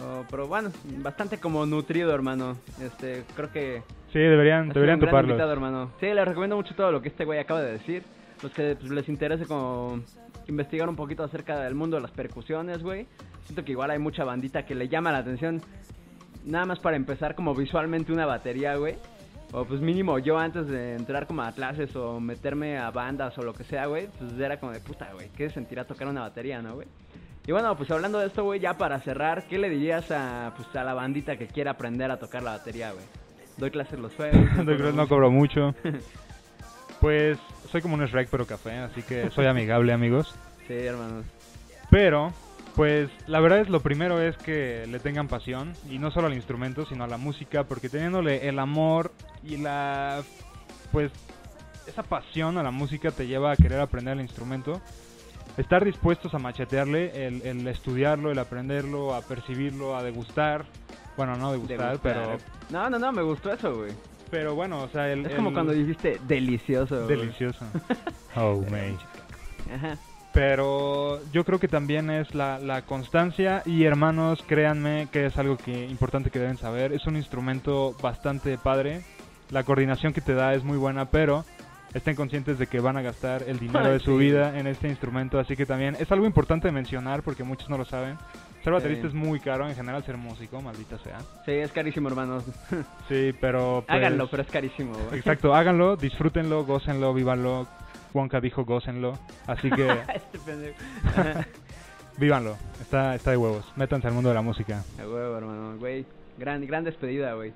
Oh, 0.00 0.24
pero 0.28 0.48
bueno, 0.48 0.70
bastante 0.98 1.38
como 1.38 1.64
nutrido, 1.66 2.12
hermano. 2.12 2.56
Este, 2.80 3.22
creo 3.36 3.52
que... 3.52 3.82
Sí, 4.12 4.18
deberían, 4.18 4.68
deberían 4.70 5.00
invitado, 5.00 5.52
hermano. 5.52 5.92
Sí, 6.00 6.06
les 6.06 6.26
recomiendo 6.26 6.56
mucho 6.56 6.74
todo 6.74 6.90
lo 6.90 7.00
que 7.00 7.08
este 7.08 7.24
güey 7.24 7.38
acaba 7.38 7.62
de 7.62 7.72
decir. 7.72 8.02
Los 8.42 8.52
que 8.52 8.76
pues, 8.76 8.90
les 8.90 9.08
interese 9.08 9.46
como 9.46 10.00
investigar 10.48 10.88
un 10.88 10.96
poquito 10.96 11.22
acerca 11.22 11.60
del 11.60 11.74
mundo 11.74 11.96
de 11.96 12.02
las 12.02 12.10
percusiones, 12.10 12.82
güey. 12.82 13.06
Siento 13.44 13.64
que 13.64 13.72
igual 13.72 13.90
hay 13.90 13.98
mucha 13.98 14.24
bandita 14.24 14.66
que 14.66 14.74
le 14.74 14.88
llama 14.88 15.12
la 15.12 15.18
atención. 15.18 15.62
Nada 16.44 16.66
más 16.66 16.80
para 16.80 16.96
empezar 16.96 17.34
como 17.36 17.54
visualmente 17.54 18.12
una 18.12 18.26
batería, 18.26 18.76
güey. 18.76 18.96
O 19.56 19.64
pues 19.64 19.80
mínimo 19.80 20.18
yo 20.18 20.36
antes 20.36 20.66
de 20.66 20.96
entrar 20.96 21.28
como 21.28 21.42
a 21.42 21.52
clases 21.52 21.94
o 21.94 22.18
meterme 22.18 22.76
a 22.76 22.90
bandas 22.90 23.38
o 23.38 23.42
lo 23.42 23.54
que 23.54 23.62
sea, 23.62 23.86
güey. 23.86 24.08
Pues 24.18 24.32
era 24.32 24.58
como 24.58 24.72
de 24.72 24.80
puta, 24.80 25.10
güey. 25.12 25.28
¿Qué 25.28 25.48
sentirá 25.48 25.84
tocar 25.84 26.08
una 26.08 26.22
batería, 26.22 26.60
no, 26.60 26.74
güey? 26.74 26.88
Y 27.46 27.52
bueno, 27.52 27.76
pues 27.76 27.88
hablando 27.92 28.18
de 28.18 28.26
esto, 28.26 28.42
güey, 28.42 28.58
ya 28.58 28.76
para 28.76 28.98
cerrar, 28.98 29.44
¿qué 29.46 29.58
le 29.58 29.70
dirías 29.70 30.10
a, 30.10 30.52
pues, 30.56 30.74
a 30.74 30.82
la 30.82 30.92
bandita 30.92 31.36
que 31.36 31.46
quiera 31.46 31.72
aprender 31.72 32.10
a 32.10 32.18
tocar 32.18 32.42
la 32.42 32.52
batería, 32.52 32.90
güey? 32.90 33.04
Doy 33.56 33.70
clases 33.70 34.00
los 34.00 34.12
jueves. 34.14 34.36
No 34.94 35.08
cobro 35.08 35.30
mucho. 35.30 35.74
Pues 37.00 37.38
soy 37.70 37.82
como 37.82 37.96
un 37.96 38.06
Shrek 38.06 38.30
pero 38.30 38.46
café, 38.46 38.78
así 38.78 39.02
que 39.02 39.28
soy 39.28 39.44
amigable, 39.44 39.92
amigos. 39.92 40.34
Sí, 40.66 40.72
hermanos. 40.72 41.26
Pero, 41.90 42.32
pues 42.74 43.08
la 43.26 43.40
verdad 43.40 43.60
es 43.60 43.68
lo 43.68 43.80
primero 43.80 44.20
es 44.20 44.36
que 44.38 44.86
le 44.88 44.98
tengan 44.98 45.28
pasión 45.28 45.72
y 45.90 45.98
no 45.98 46.10
solo 46.10 46.26
al 46.26 46.34
instrumento, 46.34 46.84
sino 46.86 47.04
a 47.04 47.06
la 47.06 47.16
música, 47.18 47.64
porque 47.64 47.88
teniéndole 47.88 48.48
el 48.48 48.58
amor 48.58 49.12
y 49.42 49.56
la 49.58 50.22
pues 50.92 51.12
esa 51.86 52.02
pasión 52.02 52.56
a 52.58 52.62
la 52.62 52.70
música 52.70 53.10
te 53.10 53.26
lleva 53.26 53.52
a 53.52 53.56
querer 53.56 53.80
aprender 53.80 54.14
el 54.14 54.20
instrumento. 54.22 54.80
Estar 55.56 55.84
dispuestos 55.84 56.34
a 56.34 56.38
machetearle, 56.38 57.26
el, 57.28 57.42
el 57.42 57.68
estudiarlo, 57.68 58.32
el 58.32 58.38
aprenderlo, 58.40 59.14
a 59.14 59.20
percibirlo, 59.22 59.96
a 59.96 60.02
degustar. 60.02 60.64
Bueno, 61.16 61.36
no 61.36 61.52
degustar, 61.52 61.78
Degustar. 61.98 62.00
pero 62.02 62.38
No, 62.70 62.90
no, 62.90 62.98
no, 62.98 63.12
me 63.12 63.22
gustó 63.22 63.52
eso, 63.52 63.72
güey. 63.76 63.92
pero 64.32 64.56
bueno, 64.56 64.82
o 64.82 64.88
sea, 64.88 65.12
el 65.12 65.26
Es 65.26 65.34
como 65.34 65.50
el- 65.50 65.54
cuando 65.54 65.72
dijiste 65.72 66.18
delicioso, 66.26 67.04
güey. 67.04 67.18
delicioso. 67.18 67.64
Oh, 68.36 68.64
man. 68.68 68.98
Ajá. 69.72 69.96
Pero 70.34 71.20
yo 71.32 71.44
creo 71.44 71.60
que 71.60 71.68
también 71.68 72.10
es 72.10 72.34
la, 72.34 72.58
la 72.58 72.82
constancia 72.82 73.62
y 73.64 73.84
hermanos, 73.84 74.42
créanme 74.48 75.06
que 75.12 75.26
es 75.26 75.38
algo 75.38 75.56
que 75.56 75.86
importante 75.86 76.30
que 76.30 76.40
deben 76.40 76.56
saber. 76.58 76.92
Es 76.92 77.06
un 77.06 77.16
instrumento 77.16 77.94
bastante 78.02 78.58
padre. 78.58 79.02
La 79.50 79.62
coordinación 79.62 80.12
que 80.12 80.20
te 80.20 80.34
da 80.34 80.52
es 80.54 80.64
muy 80.64 80.76
buena, 80.76 81.06
pero 81.06 81.44
estén 81.94 82.16
conscientes 82.16 82.58
de 82.58 82.66
que 82.66 82.80
van 82.80 82.96
a 82.96 83.02
gastar 83.02 83.44
el 83.46 83.60
dinero 83.60 83.88
de 83.88 84.00
su 84.00 84.16
vida 84.16 84.58
en 84.58 84.66
este 84.66 84.88
instrumento. 84.88 85.38
Así 85.38 85.54
que 85.54 85.66
también 85.66 85.96
es 86.00 86.10
algo 86.10 86.26
importante 86.26 86.66
de 86.66 86.72
mencionar 86.72 87.22
porque 87.22 87.44
muchos 87.44 87.70
no 87.70 87.78
lo 87.78 87.84
saben. 87.84 88.18
Ser 88.64 88.72
baterista 88.72 89.02
Sí. 89.02 89.08
es 89.08 89.14
muy 89.14 89.38
caro, 89.38 89.68
en 89.68 89.76
general 89.76 90.02
ser 90.04 90.16
músico, 90.16 90.60
maldita 90.60 90.98
sea. 90.98 91.18
Sí, 91.44 91.52
es 91.52 91.70
carísimo, 91.70 92.08
hermanos. 92.08 92.44
Sí, 93.08 93.32
pero... 93.40 93.84
pues, 93.86 93.96
Háganlo, 93.96 94.26
pero 94.28 94.42
es 94.42 94.50
carísimo. 94.50 94.94
Exacto, 95.12 95.54
háganlo, 95.54 95.96
disfrútenlo, 95.96 96.64
gócenlo, 96.64 97.14
vívanlo. 97.14 97.68
Wonka 98.14 98.40
dijo 98.40 98.64
gócenlo. 98.64 99.18
Así 99.46 99.70
que... 99.70 99.88
este. 100.14 100.74
Vívanlo, 102.16 102.56
está, 102.80 103.16
está 103.16 103.32
de 103.32 103.36
huevos. 103.36 103.70
Métanse 103.76 104.06
al 104.06 104.14
mundo 104.14 104.28
de 104.28 104.36
la 104.36 104.42
música. 104.42 104.84
A 105.00 105.02
huevo, 105.02 105.36
hermano, 105.36 105.76
güey. 105.78 106.06
Gran, 106.38 106.64
gran 106.64 106.84
despedida, 106.84 107.34
güey. 107.34 107.52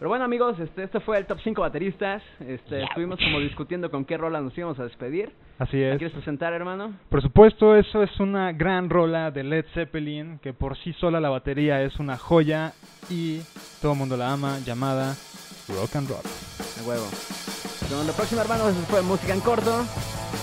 Pero 0.00 0.08
bueno, 0.08 0.24
amigos, 0.24 0.58
este, 0.58 0.82
esto 0.82 1.00
fue 1.02 1.18
el 1.18 1.26
top 1.26 1.38
5 1.44 1.60
bateristas. 1.60 2.22
Este, 2.40 2.82
estuvimos 2.82 3.18
como 3.20 3.38
discutiendo 3.38 3.90
con 3.90 4.06
qué 4.06 4.16
rola 4.16 4.40
nos 4.40 4.56
íbamos 4.56 4.78
a 4.80 4.84
despedir. 4.84 5.30
Así 5.58 5.78
¿La 5.78 5.92
es. 5.92 5.98
quieres 5.98 6.14
presentar, 6.14 6.54
hermano? 6.54 6.94
Por 7.10 7.20
supuesto, 7.20 7.76
eso 7.76 8.02
es 8.02 8.18
una 8.18 8.50
gran 8.52 8.88
rola 8.88 9.30
de 9.30 9.44
Led 9.44 9.66
Zeppelin, 9.74 10.38
que 10.38 10.54
por 10.54 10.78
sí 10.78 10.94
sola 10.94 11.20
la 11.20 11.28
batería 11.28 11.82
es 11.82 11.98
una 12.00 12.16
joya 12.16 12.72
y 13.10 13.42
todo 13.82 13.92
el 13.92 13.98
mundo 13.98 14.16
la 14.16 14.32
ama, 14.32 14.58
llamada 14.60 15.14
Rock 15.68 15.96
and 15.96 16.08
Roll. 16.08 16.24
A 16.80 16.88
huevo. 16.88 17.79
Vemos 17.90 18.06
la 18.06 18.12
próxima, 18.12 18.42
hermanos. 18.42 18.72
Fue 18.88 19.02
Música 19.02 19.34
en 19.34 19.40
Corto. 19.40 19.84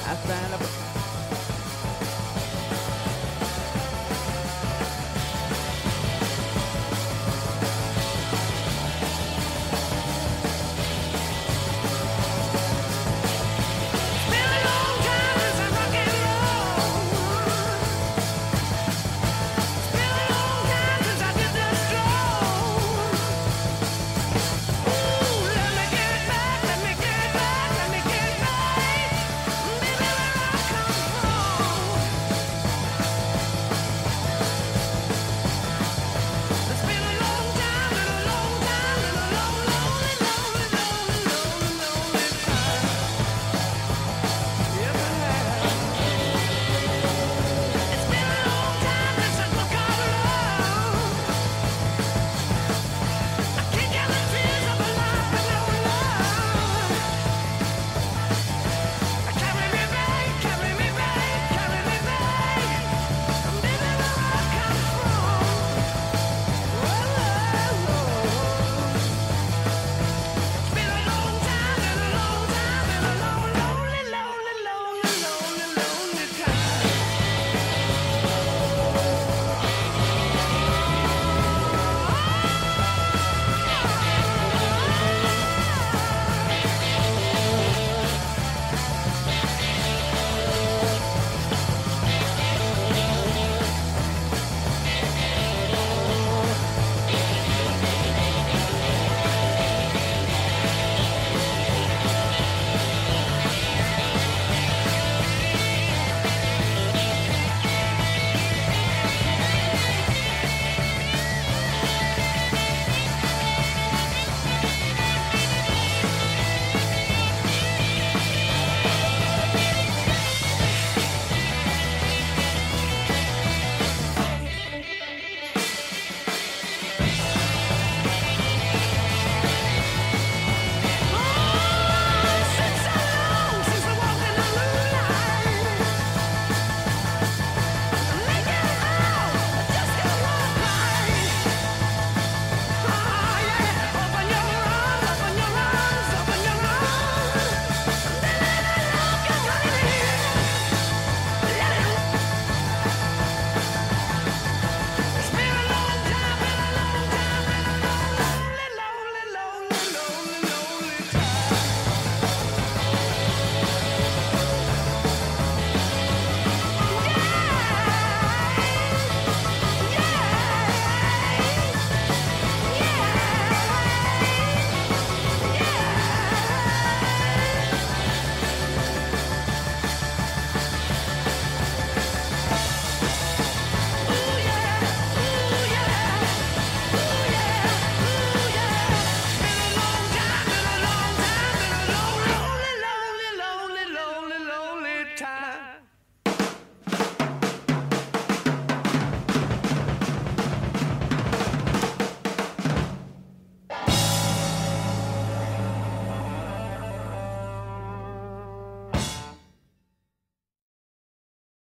Hasta 0.05 0.49
la 0.49 0.57
próxima. 0.57 0.96